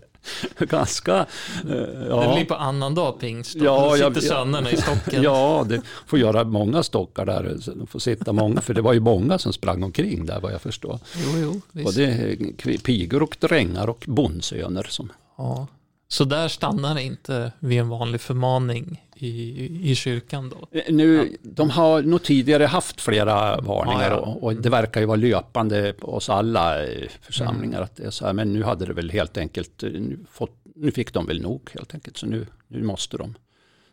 ganska... 0.59 1.17
eh, 1.19 1.25
Det 1.65 2.07
Ja. 2.09 2.35
blir 2.35 2.45
på 2.45 2.55
annandag 2.55 3.13
pingst. 3.21 3.55
Då 3.59 3.65
Ja, 3.65 3.93
sitter 3.93 4.05
jag- 4.15 4.23
sönerna 4.23 4.71
i 4.71 4.77
stocken. 4.77 5.23
Ja, 5.23 5.65
det 5.69 5.81
får 6.07 6.19
göra 6.19 6.45
många 6.45 6.83
stockar 6.83 7.27
där. 7.27 7.57
De 7.77 7.87
får 7.87 7.99
sitta 7.99 8.33
många, 8.33 8.61
för 8.61 8.75
det 8.75 8.83
var 8.83 8.93
ju 8.93 9.01
många 9.01 9.39
som 9.39 9.53
sprang 9.53 9.83
omkring 9.83 10.27
där 10.27 10.41
vad 10.41 10.53
jag 10.53 10.61
förstår. 10.63 10.99
Jo, 11.17 11.31
jo, 11.43 11.61
visst. 11.73 11.87
Både 11.87 12.79
pigor 12.85 13.23
och 13.23 13.37
drängar 13.41 13.89
och 13.89 14.05
bondsöner. 14.09 14.87
Som, 14.91 15.13
Ja. 15.39 15.67
Så 16.09 16.25
där 16.25 16.49
stannar 16.49 16.95
det 16.95 17.03
inte 17.03 17.53
vid 17.59 17.81
en 17.81 17.89
vanlig 17.89 18.21
förmaning 18.21 19.04
i, 19.17 19.91
i 19.91 19.95
kyrkan 19.95 20.49
då? 20.49 20.79
Eh, 20.79 20.95
nu, 20.95 21.37
De 21.43 21.71
har 21.71 22.03
nog 22.03 22.23
tidigare 22.23 22.65
haft 22.65 23.01
flera 23.01 23.61
varningar 23.61 24.11
Ja, 24.11 24.17
ja. 24.17 24.17
Och, 24.17 24.43
och 24.43 24.55
det 24.55 24.71
verkar 24.71 25.01
ju 25.01 25.07
vara 25.07 25.17
löpande 25.17 25.93
på 25.93 26.15
oss 26.15 26.29
alla 26.29 26.77
församlingar. 27.21 27.83
Att 27.83 27.97
det 27.97 28.05
är 28.05 28.11
så 28.11 28.27
här, 28.27 28.33
men 28.33 28.53
nu 28.53 28.63
hade 28.63 28.87
det 28.87 28.93
väl 28.93 29.11
helt 29.11 29.37
enkelt, 29.39 29.83
eh, 29.83 29.91
nu, 29.91 30.19
fått, 30.31 30.57
nu 30.77 30.91
fick 30.91 31.13
de 31.13 31.27
väl 31.27 31.43
nog 31.43 31.71
helt 31.75 31.95
enkelt. 31.95 32.17
Så 32.17 32.27
nu, 32.27 32.47
nu 32.69 32.83
måste 32.83 33.17
de 33.17 33.35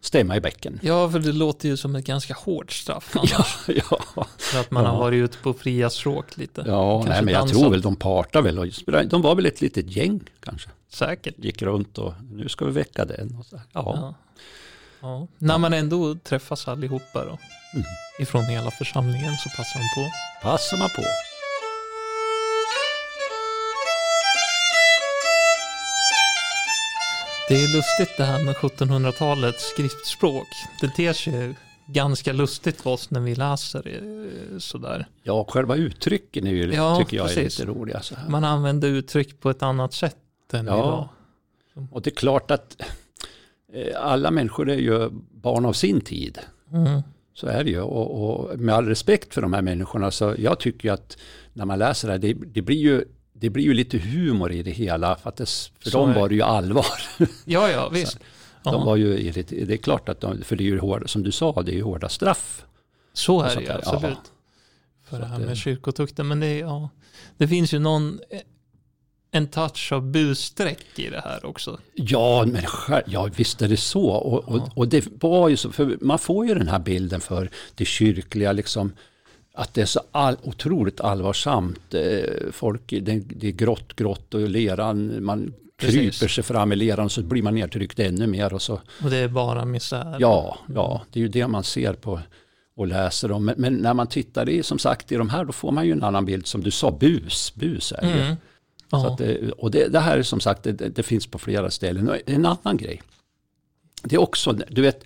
stämma 0.04 0.36
i 0.36 0.42
bäcken. 0.42 0.80
Ja, 0.84 1.10
för 1.12 1.20
det 1.20 1.32
låter 1.32 1.70
ju 1.70 1.78
som 1.78 1.96
ett 1.96 2.06
ganska 2.06 2.34
hårt 2.34 2.72
straff 2.72 3.16
annars. 3.16 3.58
Ja, 3.68 4.00
ja. 4.16 4.26
För 4.38 4.60
att 4.60 4.72
man 4.72 4.84
Ja. 4.84 4.90
har 4.90 5.00
varit 5.00 5.24
ute 5.24 5.38
på 5.38 5.54
fria 5.54 5.90
stråk 5.90 6.38
lite. 6.38 6.64
ja 6.68 6.94
Kanske 7.00 7.10
nej, 7.14 7.22
men 7.26 7.34
jag 7.34 7.42
dansat. 7.42 7.58
tror 7.60 7.70
väl 7.72 7.82
de 7.82 7.96
partar 7.96 8.42
väl. 8.42 8.60
Och, 8.60 8.68
de 9.08 9.22
var 9.22 9.36
väl 9.36 9.46
ett 9.46 9.62
litet 9.62 9.96
gäng 9.96 10.22
kanske. 10.40 10.70
Säkert. 10.90 11.36
gick 11.38 11.62
runt 11.62 11.98
och 11.98 12.14
nu 12.32 12.50
ska 12.50 12.66
vi 12.66 12.72
väcka 12.72 13.06
den. 13.06 13.36
Och 13.40 13.46
så. 13.46 13.56
Ja. 13.56 13.62
Ja. 13.74 14.16
Ja. 15.02 15.28
När 15.38 15.58
man 15.58 15.74
ändå 15.74 16.16
träffas 16.16 16.68
allihopa 16.68 17.26
då, 17.26 17.38
Mm. 17.74 17.86
ifrån 18.20 18.46
hela 18.46 18.72
församlingen 18.72 19.34
så 19.38 19.50
passar 19.50 19.80
de 19.80 19.86
på. 19.96 20.12
passar 20.50 20.78
man 20.78 20.90
på. 20.90 21.02
Det 27.50 27.56
är 27.64 27.68
lustigt 27.68 28.18
det 28.18 28.24
här 28.24 28.44
med 28.44 28.56
1700-talets 28.56 29.70
skriftspråk. 29.70 30.48
Det 30.82 30.88
ter 30.90 31.14
sig 31.14 31.56
ganska 31.88 32.34
lustigt 32.34 32.82
för 32.82 32.90
oss 32.90 33.10
när 33.12 33.20
vi 33.20 33.36
läser 33.36 33.84
det 33.84 34.60
sådär. 34.62 35.08
Ja, 35.24 35.46
själva 35.50 35.76
uttrycken 35.76 36.48
är 36.48 36.52
ju, 36.52 36.74
Ja, 36.74 36.96
tycker 36.98 37.18
jag 37.18 37.28
precis. 37.28 37.60
är 37.60 37.66
lite 37.66 37.80
roliga. 37.80 38.02
Så 38.02 38.16
här. 38.16 38.30
Man 38.30 38.44
använder 38.44 38.88
uttryck 38.88 39.40
på 39.40 39.50
ett 39.50 39.64
annat 39.64 39.94
sätt 39.94 40.18
än 40.54 40.66
Ja. 40.66 40.74
idag. 40.78 41.10
Och 41.92 42.02
det 42.02 42.10
är 42.10 42.16
klart 42.16 42.52
att 42.52 42.82
alla 43.98 44.32
människor 44.32 44.70
är 44.70 44.78
ju 44.78 45.10
barn 45.32 45.66
av 45.66 45.74
sin 45.74 46.02
tid. 46.02 46.40
Mm. 46.74 47.02
Så 47.34 47.48
är 47.48 47.64
det 47.64 47.70
ju. 47.70 47.82
Och, 47.82 48.24
och 48.24 48.60
med 48.60 48.76
all 48.76 48.86
respekt 48.86 49.34
för 49.34 49.42
de 49.42 49.54
här 49.54 49.62
människorna 49.62 50.12
så 50.12 50.36
jag 50.38 50.60
tycker 50.60 50.88
ju 50.88 50.94
att 50.94 51.18
när 51.54 51.66
man 51.66 51.80
läser 51.80 52.08
det 52.08 52.14
här, 52.14 52.20
det, 52.20 52.34
det 52.34 52.62
blir 52.62 52.78
ju 52.78 53.06
det 53.34 53.50
blir 53.50 53.64
ju 53.64 53.74
lite 53.74 53.98
humor 53.98 54.52
i 54.52 54.64
det 54.64 54.72
hela, 54.72 55.16
för, 55.16 55.30
att 55.30 55.36
det, 55.36 55.46
för 55.80 55.90
Så 55.90 55.98
dem 55.98 56.14
var 56.14 56.30
det 56.30 56.36
ju 56.36 56.42
allvar. 56.42 56.86
Ja, 57.46 57.70
ja, 57.70 57.90
visst. 57.90 58.20
De 58.64 58.86
var 58.86 58.96
ju, 58.96 59.32
det 59.32 59.74
är 59.74 59.78
klart 59.78 60.10
att 60.10 60.22
de, 60.22 60.42
för 60.44 60.56
det 60.56 60.64
är 60.64 60.66
ju 60.66 60.80
hårda, 60.80 61.08
som 61.08 61.24
du 61.24 61.32
sa, 61.32 61.62
det 61.62 61.72
är 61.72 61.76
ju 61.76 61.84
hårda 61.84 62.10
straff. 62.10 62.66
så 63.14 63.42
är 63.42 63.56
det 63.56 63.62
ju 63.62 63.72
absolut. 63.72 64.04
ja. 64.04 64.18
För 65.04 65.16
Så 65.16 65.22
det 65.22 65.28
här 65.28 65.40
med 65.40 65.58
kyrkotukten. 65.58 66.28
Men 66.28 66.40
det, 66.40 66.58
ja, 66.58 66.90
det 67.38 67.48
finns 67.48 67.74
ju 67.74 67.80
någon, 67.80 68.20
en 69.32 69.48
touch 69.48 69.92
av 69.92 70.12
busstreck 70.12 70.86
i 71.00 71.10
det 71.10 71.22
här 71.24 71.46
också. 71.46 71.80
Ja, 71.94 72.46
men 72.48 72.64
ja 73.06 73.30
visst 73.36 73.62
är 73.62 73.68
det 73.68 73.78
så. 73.78 74.10
Och, 74.10 74.50
och, 74.50 74.70
och 74.76 74.88
det 74.88 75.08
var 75.22 75.50
ju 75.50 75.58
så, 75.58 75.72
för 75.72 75.98
man 76.02 76.20
får 76.20 76.46
ju 76.48 76.56
den 76.56 76.68
här 76.68 76.80
bilden 76.80 77.22
för 77.22 77.50
det 77.76 77.86
kyrkliga, 77.86 78.52
liksom, 78.52 78.92
att 79.54 79.74
det 79.74 79.82
är 79.82 79.86
så 79.86 80.00
all, 80.12 80.38
otroligt 80.44 81.02
allvarsamt. 81.02 81.94
Eh, 81.94 82.52
folk, 82.52 82.82
det, 82.90 83.20
det 83.20 83.48
är 83.48 83.52
grått, 83.52 83.96
grått 83.96 84.34
och 84.34 84.50
leran, 84.50 85.24
man 85.24 85.54
Precis. 85.78 85.96
kryper 86.20 86.28
sig 86.28 86.44
fram 86.44 86.72
i 86.72 86.76
leran 86.76 87.10
så 87.10 87.22
blir 87.22 87.42
man 87.44 87.56
nedtryckt 87.56 88.00
ännu 88.00 88.28
mer. 88.28 88.54
Och 88.54 88.62
så, 88.62 88.82
Och 89.04 89.10
det 89.10 89.18
är 89.18 89.28
bara 89.28 89.66
misär. 89.66 90.16
ja, 90.20 90.58
ja, 90.76 91.02
det 91.12 91.20
är 91.20 91.22
ju 91.22 91.28
det 91.30 91.48
man 91.48 91.64
ser 91.64 91.94
på 91.94 92.20
och 92.76 92.88
läser 92.88 93.32
om. 93.32 93.46
Men, 93.46 93.56
men 93.58 93.74
när 93.74 93.94
man 93.94 94.08
tittar 94.08 94.50
i, 94.50 94.64
som 94.64 94.80
sagt, 94.80 95.12
i 95.12 95.16
de 95.16 95.30
här, 95.30 95.46
då 95.46 95.52
får 95.52 95.72
man 95.72 95.86
ju 95.86 95.92
en 95.92 96.04
annan 96.04 96.26
bild. 96.26 96.48
Som 96.48 96.64
du 96.64 96.72
sa, 96.72 96.92
bus, 96.92 97.54
bus 97.56 97.92
är 97.98 98.02
det. 98.02 98.24
Mm. 98.24 98.36
Så 99.00 99.16
det, 99.18 99.52
och 99.52 99.72
det, 99.72 99.88
det 99.88 100.00
här 100.00 100.18
är 100.18 100.24
som 100.24 100.40
sagt, 100.40 100.64
det, 100.64 100.72
det 100.72 101.04
finns 101.04 101.28
på 101.28 101.38
flera 101.40 101.72
ställen. 101.72 102.10
Och 102.10 102.18
en 102.26 102.46
annan 102.46 102.78
grej. 102.78 103.02
Det 104.04 104.16
är 104.16 104.22
också, 104.22 104.52
du 104.70 104.82
vet, 104.82 105.04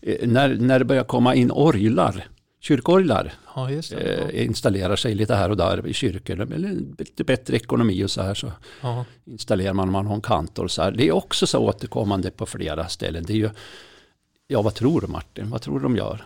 eh, 0.00 0.28
när, 0.28 0.48
när 0.54 0.78
det 0.78 0.84
börjar 0.84 1.04
komma 1.04 1.34
in 1.34 1.50
orglar, 1.50 2.28
kyrkorglar, 2.60 3.32
ja, 3.54 3.70
eh, 3.70 4.44
installerar 4.44 4.96
sig 4.96 5.14
lite 5.14 5.34
här 5.34 5.50
och 5.50 5.56
där 5.56 5.86
i 5.86 5.92
kyrkor, 5.92 6.40
eller 6.40 6.74
lite 6.98 7.24
bättre 7.24 7.56
ekonomi 7.56 8.04
och 8.04 8.10
så 8.10 8.22
här, 8.22 8.34
så 8.34 8.52
Ja. 8.82 9.04
installerar 9.24 9.72
man, 9.72 9.90
man 9.90 10.06
har 10.06 10.14
en 10.14 10.20
kantor 10.20 10.64
och 10.64 10.70
så 10.70 10.82
här. 10.82 10.90
Det 10.90 11.08
är 11.08 11.12
också 11.12 11.46
så 11.46 11.58
återkommande 11.58 12.30
på 12.30 12.46
flera 12.46 12.88
ställen. 12.88 13.24
Det 13.26 13.32
är 13.32 13.36
ju, 13.36 13.50
ja 14.48 14.62
vad 14.62 14.74
tror 14.74 15.00
du 15.00 15.06
Martin, 15.06 15.50
vad 15.50 15.62
tror 15.62 15.78
du 15.78 15.82
de 15.82 15.96
gör? 15.96 16.24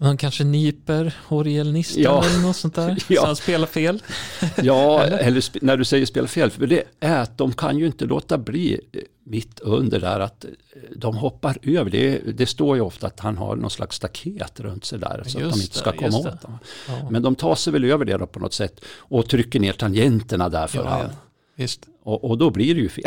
Han 0.00 0.16
kanske 0.16 0.44
nyper 0.44 1.14
orgelnisten 1.28 2.02
Ja. 2.02 2.24
eller 2.24 2.38
något 2.38 2.56
sånt 2.56 2.74
där. 2.74 2.98
Ja. 3.08 3.20
Så 3.20 3.26
han 3.26 3.36
spelar 3.36 3.66
fel. 3.66 4.02
Ja, 4.62 5.02
eller, 5.02 5.64
när 5.64 5.76
du 5.76 5.84
säger 5.84 6.06
spela 6.06 6.28
fel, 6.28 6.50
för 6.50 6.66
det 6.66 6.82
är 7.00 7.18
att 7.18 7.38
de 7.38 7.52
kan 7.52 7.78
ju 7.78 7.86
inte 7.86 8.04
låta 8.04 8.38
bli 8.38 8.80
eh, 8.92 9.00
mitt 9.24 9.60
under 9.60 10.00
där 10.00 10.20
att 10.20 10.44
eh, 10.44 10.50
de 10.96 11.16
hoppar 11.16 11.58
över. 11.62 11.90
Det, 11.90 12.18
det 12.18 12.46
står 12.46 12.76
ju 12.76 12.82
ofta 12.82 13.06
att 13.06 13.20
han 13.20 13.36
har 13.36 13.56
någon 13.56 13.70
slags 13.70 13.96
staket 13.96 14.60
runt 14.60 14.84
sig 14.84 14.98
där 14.98 15.22
så 15.26 15.38
att 15.38 15.44
Just 15.44 15.56
de 15.56 15.62
inte 15.62 15.78
ska 15.78 15.90
det, 15.90 15.96
komma 15.96 16.06
just 16.16 16.26
åt 16.26 16.42
dem. 16.42 16.58
Ja. 16.88 17.10
Men 17.10 17.22
de 17.22 17.34
tar 17.34 17.54
sig 17.54 17.72
väl 17.72 17.84
över 17.84 18.04
det 18.04 18.16
då 18.16 18.26
på 18.26 18.40
något 18.40 18.54
sätt 18.54 18.80
och 18.98 19.28
trycker 19.28 19.60
ner 19.60 19.72
tangenterna 19.72 20.48
där 20.48 20.66
för 20.66 20.84
Ja. 20.84 21.10
Visst. 21.56 21.86
Och, 22.02 22.24
och 22.30 22.38
då 22.38 22.50
blir 22.50 22.74
det 22.74 22.80
ju 22.80 22.88
fel. 22.88 23.04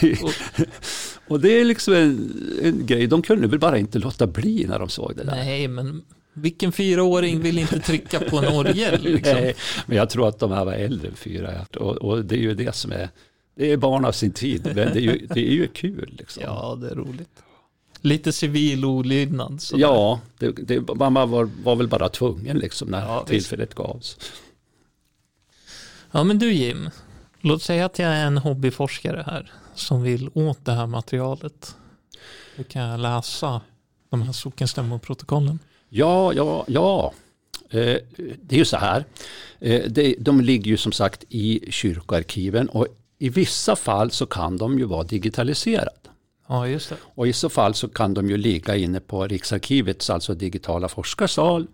och 1.32 1.40
det 1.40 1.60
är 1.60 1.64
liksom 1.64 1.94
en, 1.94 2.32
en 2.62 2.86
grej, 2.86 3.06
de 3.06 3.22
kunde 3.22 3.46
väl 3.48 3.58
bara 3.58 3.78
inte 3.78 3.98
låta 3.98 4.26
bli 4.26 4.64
när 4.68 4.78
de 4.78 4.88
såg 4.88 5.12
det 5.16 5.24
där. 5.24 5.34
Nej, 5.36 5.68
men 5.68 6.02
vilken 6.34 6.72
fyraåring 6.72 7.40
vill 7.40 7.58
inte 7.58 7.80
trycka 7.80 8.20
på 8.20 8.38
en 8.38 8.54
orgel? 8.54 9.02
Liksom? 9.02 9.34
Nej, 9.34 9.54
men 9.86 9.96
jag 9.96 10.10
tror 10.10 10.28
att 10.28 10.38
de 10.38 10.50
här 10.52 10.64
var 10.64 10.72
äldre 10.72 11.08
än 11.08 11.14
fyra. 11.16 11.66
Och, 11.76 11.96
och 11.96 12.24
det 12.24 12.34
är 12.34 12.40
ju 12.40 12.54
det 12.54 12.74
som 12.74 12.92
är, 12.92 13.08
det 13.56 13.72
är 13.72 13.76
barn 13.76 14.04
av 14.04 14.12
sin 14.12 14.30
tid, 14.32 14.62
men 14.64 14.74
det 14.74 14.82
är 14.96 15.00
ju, 15.00 15.26
det 15.34 15.40
är 15.48 15.52
ju 15.52 15.66
kul. 15.68 16.14
Liksom. 16.18 16.42
Ja, 16.46 16.78
det 16.80 16.90
är 16.90 16.94
roligt. 16.94 17.28
Lite 18.00 18.32
civil 18.32 18.84
olydnad. 18.84 19.60
sådär. 19.62 19.80
Ja, 19.82 20.20
det, 20.38 20.50
det, 20.52 20.80
man 20.94 21.14
var, 21.30 21.50
var 21.64 21.76
väl 21.76 21.88
bara 21.88 22.08
tvungen 22.08 22.58
liksom 22.58 22.88
när 22.88 23.00
Ja, 23.00 23.18
visst. 23.18 23.28
tillfället 23.30 23.74
gavs. 23.74 24.16
ja, 26.10 26.24
men 26.24 26.38
du 26.38 26.52
Jim. 26.52 26.90
Låt 27.44 27.62
säga 27.62 27.86
att 27.86 27.98
jag 27.98 28.08
är 28.10 28.26
en 28.26 28.38
hobbyforskare 28.38 29.24
här 29.26 29.52
som 29.74 30.02
vill 30.02 30.30
åt 30.34 30.64
det 30.64 30.72
här 30.72 30.86
materialet. 30.86 31.76
Hur 32.54 32.64
kan 32.64 32.82
jag 32.82 33.00
läsa 33.00 33.60
de 34.10 34.22
här 34.22 34.32
sockenstämmoprotokollen? 34.32 35.58
Ja, 35.88 36.32
ja, 36.32 36.64
ja. 36.68 37.12
Eh, 37.70 37.96
det 38.42 38.54
är 38.54 38.58
ju 38.58 38.64
så 38.64 38.76
här. 38.76 39.04
Eh, 39.58 39.82
det, 39.88 40.16
de 40.18 40.40
ligger 40.40 40.70
ju 40.70 40.76
som 40.76 40.92
sagt 40.92 41.24
i 41.28 41.72
kyrkoarkiven 41.72 42.68
och 42.68 42.86
i 43.18 43.28
vissa 43.28 43.76
fall 43.76 44.10
så 44.10 44.26
kan 44.26 44.56
de 44.56 44.78
ju 44.78 44.84
vara 44.84 45.02
digitaliserade. 45.02 45.90
Ja, 46.48 46.68
just 46.68 46.88
det. 46.88 46.96
Och 47.14 47.26
i 47.28 47.32
så 47.32 47.48
fall 47.48 47.74
så 47.74 47.88
kan 47.88 48.14
de 48.14 48.30
ju 48.30 48.36
ligga 48.36 48.76
inne 48.76 49.00
på 49.00 49.26
Riksarkivets, 49.26 50.10
alltså 50.10 50.34
digitala 50.34 50.88
forskarsal. 50.88 51.66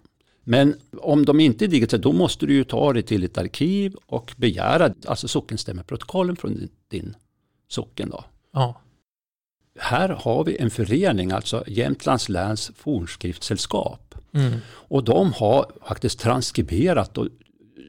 Men 0.48 0.74
om 0.92 1.24
de 1.24 1.40
inte 1.40 1.64
är 1.64 1.68
digitala, 1.68 2.02
då 2.02 2.12
måste 2.12 2.46
du 2.46 2.54
ju 2.54 2.64
ta 2.64 2.92
det 2.92 3.02
till 3.02 3.24
ett 3.24 3.38
arkiv 3.38 3.96
och 4.06 4.34
begära 4.37 4.94
alltså 5.06 5.28
sockenstämmeprotokollen 5.28 6.37
från 6.37 6.54
din, 6.54 6.68
din 6.88 7.16
socken. 7.68 8.11
Då. 8.11 8.24
Ja. 8.52 8.80
Här 9.78 10.08
har 10.08 10.44
vi 10.44 10.56
en 10.56 10.70
förening, 10.70 11.32
alltså 11.32 11.64
Jämtlands 11.66 12.28
läns 12.28 12.70
fornskriftssällskap. 12.76 14.14
Mm. 14.32 14.58
Och 14.68 15.04
de 15.04 15.32
har 15.32 15.72
faktiskt 15.84 16.18
transkriberat 16.18 17.18
och 17.18 17.28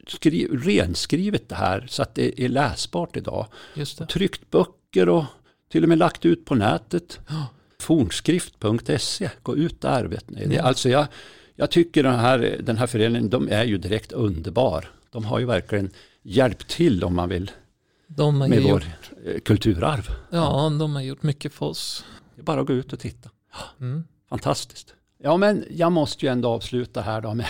skri, 0.06 0.48
renskrivit 0.52 1.48
det 1.48 1.54
här 1.54 1.86
så 1.90 2.02
att 2.02 2.14
det 2.14 2.40
är 2.44 2.48
läsbart 2.48 3.16
idag. 3.16 3.46
Det. 3.74 4.06
Tryckt 4.06 4.50
böcker 4.50 5.08
och 5.08 5.24
till 5.72 5.82
och 5.82 5.88
med 5.88 5.98
lagt 5.98 6.24
ut 6.24 6.44
på 6.44 6.54
nätet. 6.54 7.20
Ja. 7.28 7.46
Fornskrift.se, 7.78 9.30
gå 9.42 9.56
ut 9.56 9.80
där. 9.80 10.04
Vet 10.04 10.30
ni. 10.30 10.46
Det, 10.46 10.54
Ja. 10.54 10.62
alltså 10.62 10.88
jag, 10.88 11.06
jag 11.60 11.70
tycker 11.70 12.02
den 12.02 12.18
här, 12.18 12.56
den 12.62 12.76
här 12.76 12.86
föreningen, 12.86 13.30
de 13.30 13.48
är 13.48 13.64
ju 13.64 13.78
direkt 13.78 14.12
underbar. 14.12 14.90
De 15.10 15.24
har 15.24 15.38
ju 15.38 15.46
verkligen 15.46 15.90
hjälpt 16.22 16.68
till 16.68 17.04
om 17.04 17.14
man 17.14 17.28
vill 17.28 17.50
med 18.48 18.62
gjort, 18.62 18.70
vår 18.70 18.84
eh, 19.30 19.40
kulturarv. 19.40 20.08
ja, 20.30 20.76
de 20.78 20.94
har 20.94 21.02
gjort 21.02 21.22
mycket 21.22 21.52
för 21.52 21.66
oss. 21.66 22.04
Det 22.34 22.40
är 22.40 22.44
bara 22.44 22.60
att 22.60 22.66
gå 22.66 22.72
ut 22.72 22.92
och 22.92 22.98
titta. 22.98 23.30
Mm. 23.80 24.04
Fantastiskt. 24.28 24.94
Ja, 25.18 25.36
men 25.36 25.64
jag 25.70 25.92
måste 25.92 26.26
ju 26.26 26.32
ändå 26.32 26.48
avsluta 26.48 27.00
här 27.00 27.20
då 27.20 27.34
med 27.34 27.46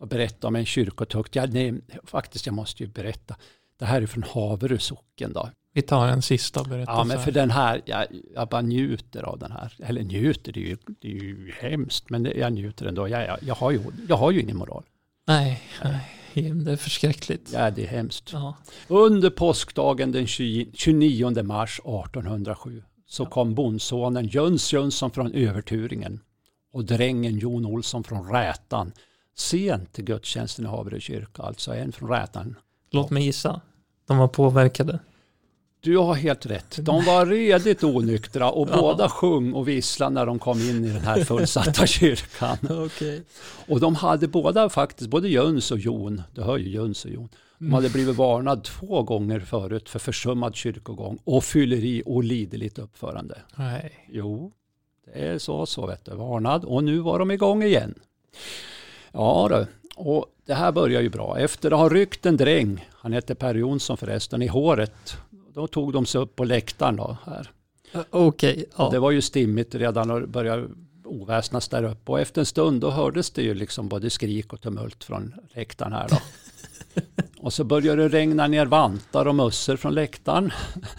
att 0.00 0.08
berätta 0.08 0.46
om 0.46 0.56
en 0.56 0.66
kyrkotukt. 0.66 1.36
Ja, 1.36 1.46
nej, 1.46 1.74
faktiskt, 2.04 2.46
jag 2.46 2.54
måste 2.54 2.82
ju 2.82 2.88
berätta. 2.88 3.36
Det 3.78 3.84
här 3.84 4.02
är 4.02 4.06
från 4.06 4.22
Haverö 4.22 4.78
socken 4.78 5.32
då. 5.32 5.50
Vi 5.74 5.82
tar 5.82 6.08
en 6.08 6.22
sista 6.22 6.64
berättelse. 6.64 6.92
Ja, 6.92 7.04
men 7.04 7.20
för 7.20 7.32
den 7.32 7.50
här, 7.50 7.82
jag, 7.84 8.06
jag 8.34 8.48
bara 8.48 8.60
njuter 8.60 9.22
av 9.22 9.38
den 9.38 9.52
här. 9.52 9.74
Eller 9.82 10.02
njuter, 10.02 10.52
det 10.52 10.60
är 10.60 10.64
ju, 10.64 10.76
det 11.00 11.08
är 11.08 11.22
ju 11.22 11.52
hemskt, 11.60 12.10
men 12.10 12.22
det, 12.22 12.32
jag 12.32 12.52
njuter 12.52 12.86
ändå. 12.86 13.08
Jag, 13.08 13.26
jag, 13.26 13.38
jag, 13.42 13.54
har 13.54 13.70
ju, 13.70 13.80
jag 14.08 14.16
har 14.16 14.30
ju 14.30 14.40
ingen 14.40 14.56
moral. 14.56 14.84
Nej, 15.26 15.62
nej, 15.84 16.52
det 16.54 16.72
är 16.72 16.76
förskräckligt. 16.76 17.50
Ja, 17.52 17.70
det 17.70 17.82
är 17.82 17.88
hemskt. 17.88 18.32
Ja. 18.32 18.56
Under 18.88 19.30
påskdagen 19.30 20.12
den 20.12 20.26
20 20.26 20.70
29 20.74 21.42
mars 21.42 21.78
1807 21.78 22.82
så 23.06 23.26
kom 23.26 23.54
bondsonen 23.54 24.26
Jöns 24.26 24.72
Jönsson 24.72 25.10
från 25.10 25.32
Överturingen 25.32 26.20
och 26.72 26.84
drängen 26.84 27.38
Jon 27.38 27.66
Olsson 27.66 28.04
från 28.04 28.32
Rätan 28.32 28.92
sent 29.36 29.92
till 29.92 30.04
gudstjänsten 30.04 30.64
i 30.64 30.68
Haverö 30.68 31.00
kyrka, 31.00 31.42
alltså 31.42 31.74
en 31.74 31.92
från 31.92 32.08
Rätan. 32.10 32.56
Låt 32.92 33.10
mig 33.10 33.22
gissa. 33.24 33.60
De 34.06 34.18
var 34.18 34.28
påverkade. 34.28 34.98
Du 35.80 35.96
har 35.98 36.14
helt 36.14 36.46
rätt. 36.46 36.78
De 36.80 37.04
var 37.04 37.26
redigt 37.26 37.84
onyktra 37.84 38.50
och 38.50 38.68
Ja. 38.72 38.76
båda 38.80 39.08
sjöng 39.08 39.52
och 39.52 39.68
visslade 39.68 40.14
när 40.14 40.26
de 40.26 40.38
kom 40.38 40.60
in 40.60 40.84
i 40.84 40.88
den 40.88 41.02
här 41.02 41.24
fullsatta 41.24 41.86
kyrkan. 41.86 42.56
Okej. 42.70 43.22
Och 43.68 43.80
de 43.80 43.94
hade 43.94 44.28
båda 44.28 44.68
faktiskt, 44.68 45.10
både 45.10 45.28
Jöns 45.28 45.70
och 45.70 45.78
Jon, 45.78 46.22
du 46.34 46.42
hör 46.42 46.58
ju 46.58 46.68
Jöns 46.70 47.04
och 47.04 47.10
Jon, 47.10 47.28
de 47.58 47.72
hade 47.72 47.90
blivit 47.90 48.16
varnad 48.16 48.64
två 48.64 49.02
gånger 49.02 49.40
förut 49.40 49.88
för 49.88 49.98
försummad 49.98 50.54
kyrkogång 50.56 51.18
och 51.24 51.44
fylleri 51.44 52.02
och 52.06 52.24
liderligt 52.24 52.78
uppförande. 52.78 53.38
Nej. 53.56 54.06
Jo, 54.12 54.52
det 55.04 55.20
är 55.26 55.38
så, 55.38 55.66
så 55.66 55.86
vet 55.86 56.04
du, 56.04 56.14
varnad 56.14 56.64
och 56.64 56.84
nu 56.84 56.98
var 56.98 57.18
de 57.18 57.30
igång 57.30 57.62
igen. 57.62 57.94
Ja 59.12 59.46
då, 59.50 59.66
och 59.96 60.26
det 60.46 60.54
här 60.54 60.72
börjar 60.72 61.02
ju 61.02 61.08
bra. 61.08 61.38
Efter 61.38 61.70
att 61.70 61.78
ha 61.78 61.88
ryckt 61.88 62.26
en 62.26 62.36
dräng, 62.36 62.88
han 62.92 63.12
hette 63.12 63.34
Per 63.34 63.54
Jonsson 63.54 63.96
förresten, 63.96 64.42
i 64.42 64.46
håret, 64.46 65.16
då 65.54 65.66
tog 65.66 65.92
de 65.92 66.06
sig 66.06 66.20
upp 66.20 66.36
på 66.36 66.44
läktaren 66.44 66.96
då 66.96 67.16
här. 67.24 67.50
Okej, 68.10 68.56
Det 68.56 68.66
ja. 68.76 69.00
var 69.00 69.10
ju 69.10 69.22
stimmigt 69.22 69.74
redan 69.74 70.10
och 70.10 70.20
det 70.20 70.26
började 70.26 70.68
oväsnas 71.04 71.68
där 71.68 71.84
uppe. 71.84 72.12
Och 72.12 72.20
efter 72.20 72.40
en 72.40 72.46
stund 72.46 72.80
då 72.80 72.90
hördes 72.90 73.30
det 73.30 73.42
ju 73.42 73.54
liksom 73.54 73.88
både 73.88 74.10
skrik 74.10 74.52
och 74.52 74.60
tumult 74.60 75.04
från 75.04 75.34
läktaren 75.54 75.92
här 75.92 76.08
då. 76.08 76.16
och 77.38 77.52
så 77.52 77.64
började 77.64 78.02
det 78.02 78.08
regna 78.08 78.46
ner 78.46 78.66
vantar 78.66 79.26
och 79.26 79.34
mössor 79.34 79.76
från 79.76 79.94
läktaren. 79.94 80.52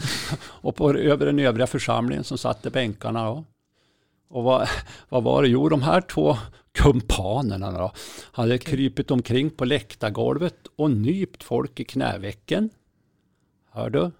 och 0.39 0.75
på, 0.75 0.93
över 0.93 1.25
den 1.25 1.39
övriga 1.39 1.67
församlingen 1.67 2.23
som 2.23 2.37
satt 2.37 2.65
i 2.65 2.69
bänkarna. 2.69 3.25
Då. 3.25 3.45
Och 4.29 4.43
vad, 4.43 4.67
vad 5.09 5.23
var 5.23 5.41
det? 5.41 5.47
Jo, 5.47 5.69
de 5.69 5.81
här 5.81 6.01
två 6.01 6.37
kumpanerna 6.73 7.71
då, 7.71 7.91
hade 8.31 8.57
krypit 8.57 9.11
omkring 9.11 9.49
på 9.49 9.65
läktargolvet 9.65 10.67
och 10.75 10.91
nypt 10.91 11.43
folk 11.43 11.79
i 11.79 11.83
knävecken. 11.83 12.69
Hör 13.71 13.89
du? 13.89 14.11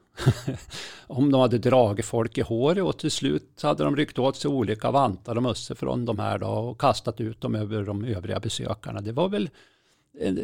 Om 1.07 1.31
de 1.31 1.41
hade 1.41 1.57
dragit 1.57 2.05
folk 2.05 2.37
i 2.37 2.41
håret 2.41 2.83
och 2.83 2.97
till 2.97 3.11
slut 3.11 3.61
hade 3.61 3.83
de 3.83 3.95
ryckt 3.95 4.19
åt 4.19 4.35
sig 4.35 4.51
olika 4.51 4.91
vantar 4.91 5.35
och 5.35 5.43
mössor 5.43 5.75
från 5.75 6.05
de 6.05 6.19
här 6.19 6.37
då 6.37 6.47
och 6.47 6.81
kastat 6.81 7.21
ut 7.21 7.41
dem 7.41 7.55
över 7.55 7.83
de 7.83 8.05
övriga 8.05 8.39
besökarna. 8.39 9.01
Det 9.01 9.11
var 9.11 9.29
väl, 9.29 9.49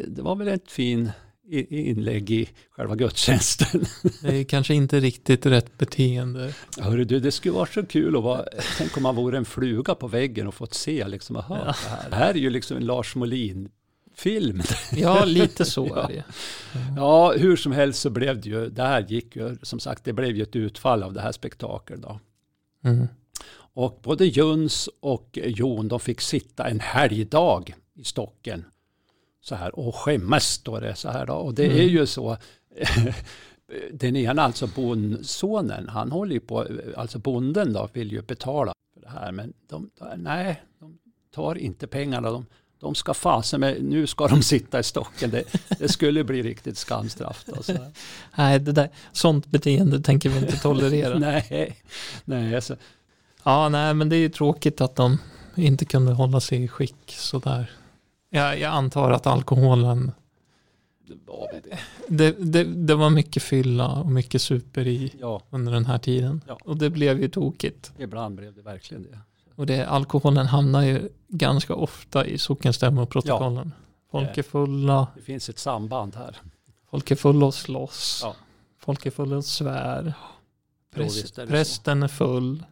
det 0.08 0.22
var 0.22 0.36
väl 0.36 0.48
ett 0.48 0.70
fin 0.70 1.10
inlägg 1.70 2.30
i 2.30 2.48
själva 2.70 2.94
gudstjänsten. 2.96 3.84
Det 4.22 4.36
är 4.36 4.44
kanske 4.44 4.74
inte 4.74 5.00
riktigt 5.00 5.46
rätt 5.46 5.78
beteende. 5.78 6.54
Hörru 6.78 7.04
du, 7.04 7.20
det 7.20 7.30
skulle 7.32 7.54
vara 7.54 7.66
så 7.66 7.86
kul 7.86 8.16
att 8.16 8.22
vara, 8.22 8.44
tänk 8.78 8.96
om 8.96 9.02
man 9.02 9.16
vore 9.16 9.36
en 9.38 9.44
fluga 9.44 9.94
på 9.94 10.08
väggen 10.08 10.46
och 10.46 10.54
fått 10.54 10.74
se 10.74 11.08
liksom, 11.08 11.36
aha, 11.36 11.58
Ja. 11.58 11.64
det, 11.84 11.88
här. 11.88 12.10
det 12.10 12.16
här 12.16 12.30
är 12.30 12.38
ju 12.38 12.50
liksom 12.50 12.76
en 12.76 12.84
Lars 12.86 13.14
Molin-film. 13.16 14.62
Ja, 14.92 15.24
lite 15.24 15.64
så 15.64 15.86
Ja. 15.94 16.02
är 16.02 16.08
det. 16.08 16.24
Ja, 16.96 17.32
hur 17.32 17.56
som 17.56 17.72
helst 17.72 18.00
så 18.00 18.10
blev 18.10 18.40
det 18.40 18.48
ju, 18.48 18.68
det 18.68 18.82
här 18.82 19.06
gick 19.08 19.36
ju, 19.36 19.56
som 19.62 19.80
sagt, 19.80 20.04
det 20.04 20.12
blev 20.12 20.36
ju 20.36 20.42
ett 20.42 20.56
utfall 20.56 21.02
av 21.02 21.12
det 21.12 21.20
här 21.20 21.32
spektaklet 21.32 22.02
då. 22.02 22.20
Mm. 22.84 23.06
Och 23.74 24.00
både 24.02 24.26
Jöns 24.26 24.88
och 25.00 25.38
Jon, 25.44 25.88
de 25.88 26.00
fick 26.00 26.20
sitta 26.20 26.68
en 26.68 26.80
helgdag 26.80 27.74
i 27.94 28.04
stocken. 28.04 28.64
Så 29.42 29.54
här, 29.54 29.78
och 29.78 29.94
skämmas 29.94 30.44
står 30.44 30.80
det 30.80 30.94
så 30.94 31.08
här 31.10 31.26
då. 31.26 31.34
Och 31.34 31.54
det 31.54 31.64
Mm. 31.66 31.78
är 31.78 31.82
ju 31.82 32.06
så, 32.06 32.36
den 33.92 34.16
ena, 34.16 34.42
alltså 34.42 34.66
bondsonen, 34.66 35.88
han 35.88 36.12
håller 36.12 36.32
ju 36.34 36.40
på, 36.40 36.66
alltså 36.96 37.18
bonden 37.18 37.72
då, 37.72 37.88
vill 37.92 38.12
ju 38.12 38.22
betala 38.22 38.72
för 38.94 39.00
det 39.00 39.08
här. 39.08 39.32
Men 39.32 39.52
de, 39.68 39.90
nej, 40.16 40.62
de 40.80 40.98
tar 41.34 41.58
inte 41.58 41.86
pengarna. 41.86 42.30
De, 42.30 42.46
de 42.80 42.94
ska 42.94 43.14
fasen 43.14 43.60
med, 43.60 43.84
nu 43.84 44.06
ska 44.06 44.28
de 44.28 44.42
sitta 44.42 44.80
i 44.80 44.82
stocken. 44.82 45.30
Det, 45.30 45.44
det 45.78 45.88
skulle 45.88 46.24
bli 46.24 46.42
riktigt 46.42 46.78
skamstraff. 46.78 47.44
Då, 47.46 47.62
så. 47.62 47.72
Nej, 48.36 48.58
det 48.60 48.72
där, 48.72 48.88
sånt 49.12 49.46
beteende 49.46 50.00
tänker 50.00 50.28
vi 50.28 50.38
inte 50.38 50.56
tolerera. 50.56 51.18
Nej, 51.18 51.76
nej 52.24 52.54
alltså, 52.54 52.76
Ja, 53.44 53.68
nej, 53.68 53.94
men 53.94 54.08
det 54.08 54.16
är 54.16 54.20
ju 54.20 54.28
tråkigt 54.28 54.80
att 54.80 54.96
de 54.96 55.18
inte 55.56 55.84
kunde 55.84 56.12
hålla 56.12 56.40
sig 56.40 56.62
i 56.64 56.68
skick 56.68 56.96
sådär. 57.06 57.70
Jag, 58.30 58.58
jag 58.58 58.72
antar 58.72 59.10
att 59.10 59.26
alkoholen, 59.26 60.12
det 62.08 62.32
det. 62.38 62.64
det, 62.64 62.94
var 62.94 63.10
mycket 63.10 63.42
fylla 63.42 63.88
och 63.88 64.12
mycket 64.12 64.42
super 64.42 64.86
i 64.86 65.12
Ja, 65.20 65.42
under 65.50 65.72
den 65.72 65.86
här 65.86 65.98
tiden. 65.98 66.40
Ja. 66.48 66.58
Och 66.64 66.76
det 66.76 66.90
blev 66.90 67.20
ju 67.20 67.28
tokigt. 67.28 67.92
ibland 67.98 68.36
blev 68.36 68.54
det 68.54 68.62
verkligen 68.62 69.02
det. 69.02 69.18
Och 69.54 69.66
det, 69.66 69.86
alkoholen 69.86 70.46
hamnar 70.46 70.82
ju 70.82 71.08
ganska 71.28 71.74
ofta 71.74 72.26
i 72.26 72.38
sockenstämmoprotokollen. 72.38 73.72
Folk 74.10 74.38
är 74.38 74.42
fulla, 74.42 75.06
Det 75.16 75.22
finns 75.22 75.48
ett 75.48 75.58
samband 75.58 76.14
här. 76.16 76.36
folk 76.90 77.10
är 77.10 77.16
fulla 77.16 77.46
och 77.46 77.54
slåss, 77.54 78.20
Ja. 78.24 78.34
folk 78.78 79.06
är 79.06 79.10
fulla 79.10 79.36
och 79.36 79.44
svär. 79.44 80.14
Präst, 80.94 81.38
är 81.38 81.46
så. 81.46 81.50
prästen 81.50 82.02
är 82.02 82.08
full. 82.08 82.64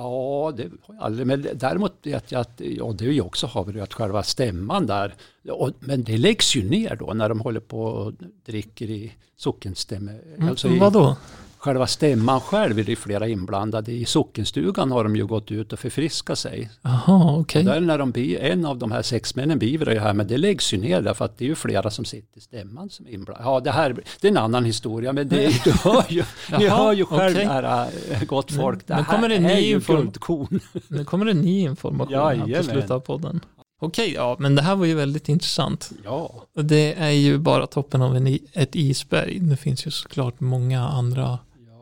Ja, 0.00 0.52
det 0.56 0.62
har 0.82 0.94
jag 0.94 1.04
aldrig. 1.04 1.26
Men 1.26 1.46
däremot 1.54 1.92
vet 2.02 2.32
jag 2.32 2.40
att, 2.40 2.60
ja 2.60 2.92
det 2.98 3.06
är 3.06 3.12
ju 3.12 3.20
också 3.20 3.46
Haverö, 3.46 3.82
att 3.82 3.94
själva 3.94 4.22
stämman 4.22 4.86
där, 4.86 5.14
och, 5.50 5.70
men 5.80 6.04
det 6.04 6.18
läggs 6.18 6.56
ju 6.56 6.70
ner 6.70 6.96
då 6.96 7.14
när 7.14 7.28
de 7.28 7.40
håller 7.40 7.60
på 7.60 7.82
och 7.82 8.12
dricker 8.46 8.90
i 8.90 9.12
sockenstämme. 9.36 10.12
Mm, 10.36 10.48
Alltså 10.48 10.68
i, 10.68 10.78
vadå? 10.78 11.16
Själva 11.58 11.86
stämman 11.86 12.40
själv 12.40 12.78
är 12.78 12.84
det 12.84 12.96
flera 12.96 13.28
inblandade. 13.28 13.92
I 13.92 14.04
sockenstugan 14.04 14.92
har 14.92 15.04
de 15.04 15.16
ju 15.16 15.26
gått 15.26 15.50
ut 15.50 15.72
och 15.72 15.78
förfriskat 15.78 16.38
sig. 16.38 16.70
Jaha, 16.82 17.36
okej. 17.38 17.64
Där 17.64 17.80
när 17.80 17.98
de, 17.98 18.36
en 18.40 18.66
av 18.66 18.78
de 18.78 18.92
här 18.92 19.02
sex 19.02 19.34
männen 19.34 19.58
beivrar 19.58 19.94
det 19.94 20.00
här, 20.00 20.14
men 20.14 20.26
det 20.26 20.36
läggs 20.38 20.74
ju 20.74 20.78
ner 20.78 21.02
därför 21.02 21.24
att 21.24 21.38
det 21.38 21.44
är 21.44 21.48
ju 21.48 21.54
flera 21.54 21.90
som 21.90 22.04
sitter 22.04 22.38
i 22.38 22.40
stämman 22.40 22.90
som 22.90 23.06
är 23.06 23.10
inblandade. 23.10 23.50
Ja, 23.50 23.60
det 23.60 23.70
här 23.70 24.00
det 24.20 24.28
är 24.28 24.32
en 24.32 24.38
annan 24.38 24.64
historia, 24.64 25.12
men 25.12 25.28
det, 25.28 25.64
du 25.64 25.72
hör 25.72 26.04
ju, 26.08 26.22
ni 26.58 26.64
Jaha, 26.64 26.76
hör 26.76 26.92
ju 26.92 27.04
själv 27.04 27.34
det 27.34 27.44
här, 27.44 28.24
gott 28.26 28.52
folk. 28.52 28.86
Det 28.86 28.94
Men 28.94 29.04
här 29.04 29.14
kommer 29.14 29.28
det 29.28 29.34
är 29.36 29.58
ju 29.58 29.80
guldkorn. 29.80 30.60
Nu 30.88 31.04
kommer 31.04 31.26
det 31.26 31.34
ny 31.34 31.60
information 31.60 32.14
här 32.14 32.56
på 32.56 32.62
slutet 32.62 32.90
av 32.90 33.00
podden. 33.00 33.40
Okej, 33.80 34.12
ja, 34.14 34.36
men 34.38 34.54
det 34.54 34.62
här 34.62 34.76
var 34.76 34.86
ju 34.86 34.94
väldigt 34.94 35.28
intressant. 35.28 35.90
Ja, 36.04 36.34
Och 36.56 36.64
det 36.64 36.94
är 36.94 37.10
ju 37.10 37.38
bara 37.38 37.66
toppen 37.66 38.02
av 38.02 38.16
en, 38.16 38.38
ett 38.52 38.76
isberg. 38.76 39.38
Det 39.38 39.56
finns 39.56 39.86
ju 39.86 39.90
såklart 39.90 40.40
många 40.40 40.88
andra 40.88 41.38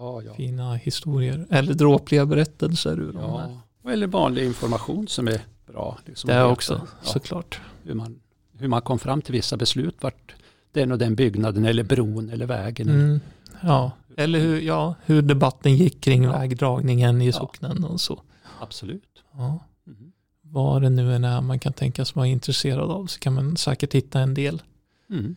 ja, 0.07 0.23
ja. 0.23 0.35
fina 0.35 0.75
historier. 0.75 1.47
Eller 1.51 1.75
dråpliga 1.75 2.27
berättelser 2.27 3.01
ur 3.01 3.13
här. 3.13 3.21
ja. 3.21 3.91
Eller 3.93 4.07
vanlig 4.07 4.45
information 4.45 5.09
som 5.09 5.29
är 5.29 5.41
bra. 5.67 5.99
Liksom 6.07 6.29
Det 6.29 6.35
är 6.35 6.45
också, 6.47 6.81
ja, 7.03 7.13
såklart. 7.13 7.61
hur, 7.83 7.95
man, 7.95 8.21
hur 8.59 8.69
man 8.69 8.83
kom 8.83 8.99
fram 8.99 9.23
till 9.23 9.33
vissa 9.33 9.57
beslut, 9.57 9.97
vart 10.01 10.35
den 10.73 10.93
och 10.93 10.99
den 10.99 11.15
byggnaden 11.15 11.65
eller 11.65 11.83
bron 11.83 12.31
eller 12.31 12.47
vägen. 12.47 12.89
Mm, 12.89 13.21
ja, 13.63 13.91
eller 14.17 14.39
hur, 14.39 14.61
ja, 14.61 14.95
hur 15.05 15.23
debatten 15.23 15.77
gick 15.77 16.01
kring 16.01 16.23
Ja. 16.25 16.33
vägdragningen 16.33 17.23
i 17.23 17.33
socknen 17.33 17.85
och 17.85 18.01
så. 18.01 18.23
Absolut. 18.61 19.23
Ja. 19.33 19.59
Mhm. 19.85 20.13
vad 20.43 20.83
det 20.83 20.91
nu 20.91 21.15
än 21.15 21.25
är 21.25 21.41
man 21.41 21.59
kan 21.59 21.73
tänkas 21.73 22.15
vara 22.15 22.27
intresserad 22.27 22.91
av 22.91 23.07
så 23.07 23.19
kan 23.21 23.35
man 23.35 23.57
säkert 23.57 23.95
hitta 23.95 24.21
en 24.21 24.35
del 24.35 24.63
Mm. 25.11 25.37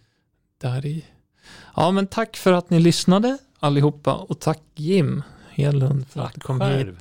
där 0.58 0.86
i. 0.86 1.06
Ja 1.76 1.92
men 1.92 2.08
tack 2.08 2.38
för 2.38 2.54
att 2.54 2.70
ni 2.70 2.80
lyssnade 2.80 3.38
allihopa 3.60 4.14
och 4.16 4.40
tack 4.40 4.62
Jim 4.76 5.24
Hedlund 5.50 6.08
för 6.08 6.20
att 6.20 6.26
Tack 6.26 6.36
du 6.36 6.42
kom 6.42 6.60
själv. 6.60 6.96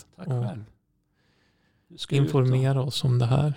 hit 1.88 2.04
och 2.06 2.12
informera 2.12 2.82
oss 2.82 3.04
om 3.04 3.18
det 3.18 3.26
här. 3.26 3.54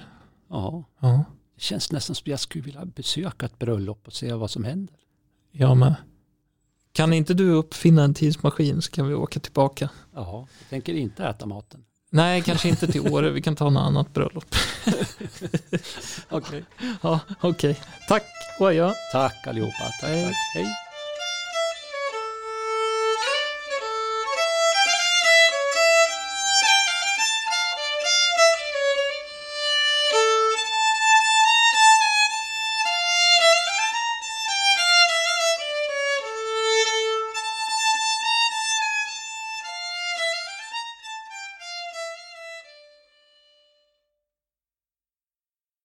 Ja, 0.50 0.84
Ja, 1.00 1.24
det 1.56 1.62
känns 1.62 1.92
nästan 1.92 2.16
som 2.16 2.32
jag 2.32 2.40
skulle 2.40 2.64
vilja 2.64 2.86
besöka 2.86 3.46
ett 3.46 3.60
bröllop 3.60 4.08
och 4.08 4.14
se 4.14 4.34
vad 4.34 4.52
som 4.52 4.64
händer. 4.64 4.96
jag 5.52 5.78
med. 5.78 5.96
Kan 6.94 7.14
inte 7.14 7.34
du 7.34 7.52
uppfinna 7.52 8.04
en 8.04 8.14
tidsmaskin 8.14 8.82
så 8.82 8.92
kan 8.92 9.08
vi 9.08 9.14
åka 9.14 9.40
tillbaka. 9.40 9.90
Ja, 10.14 10.48
jag 10.60 10.70
tänker 10.70 10.94
inte 10.94 11.26
äta 11.26 11.46
maten. 11.46 11.84
Nej, 12.10 12.42
kanske 12.42 12.70
inte 12.70 12.88
till 12.88 13.02
Åre. 13.14 13.30
Vi 13.30 13.42
kan 13.42 13.56
ta 13.56 13.70
något 13.70 13.82
annat 13.82 14.14
bröllop. 14.14 14.46
Okej. 16.30 16.64
Ja, 17.02 17.20
okej. 17.42 17.80
Tack 18.08 18.24
och 18.60 18.68
adjö. 18.68 18.92
Tack 19.14 19.48
allihopa. 19.48 19.72
Tack, 20.02 20.10
Hej. 20.10 20.26
tack. 20.26 20.36
Hej. 20.56 20.66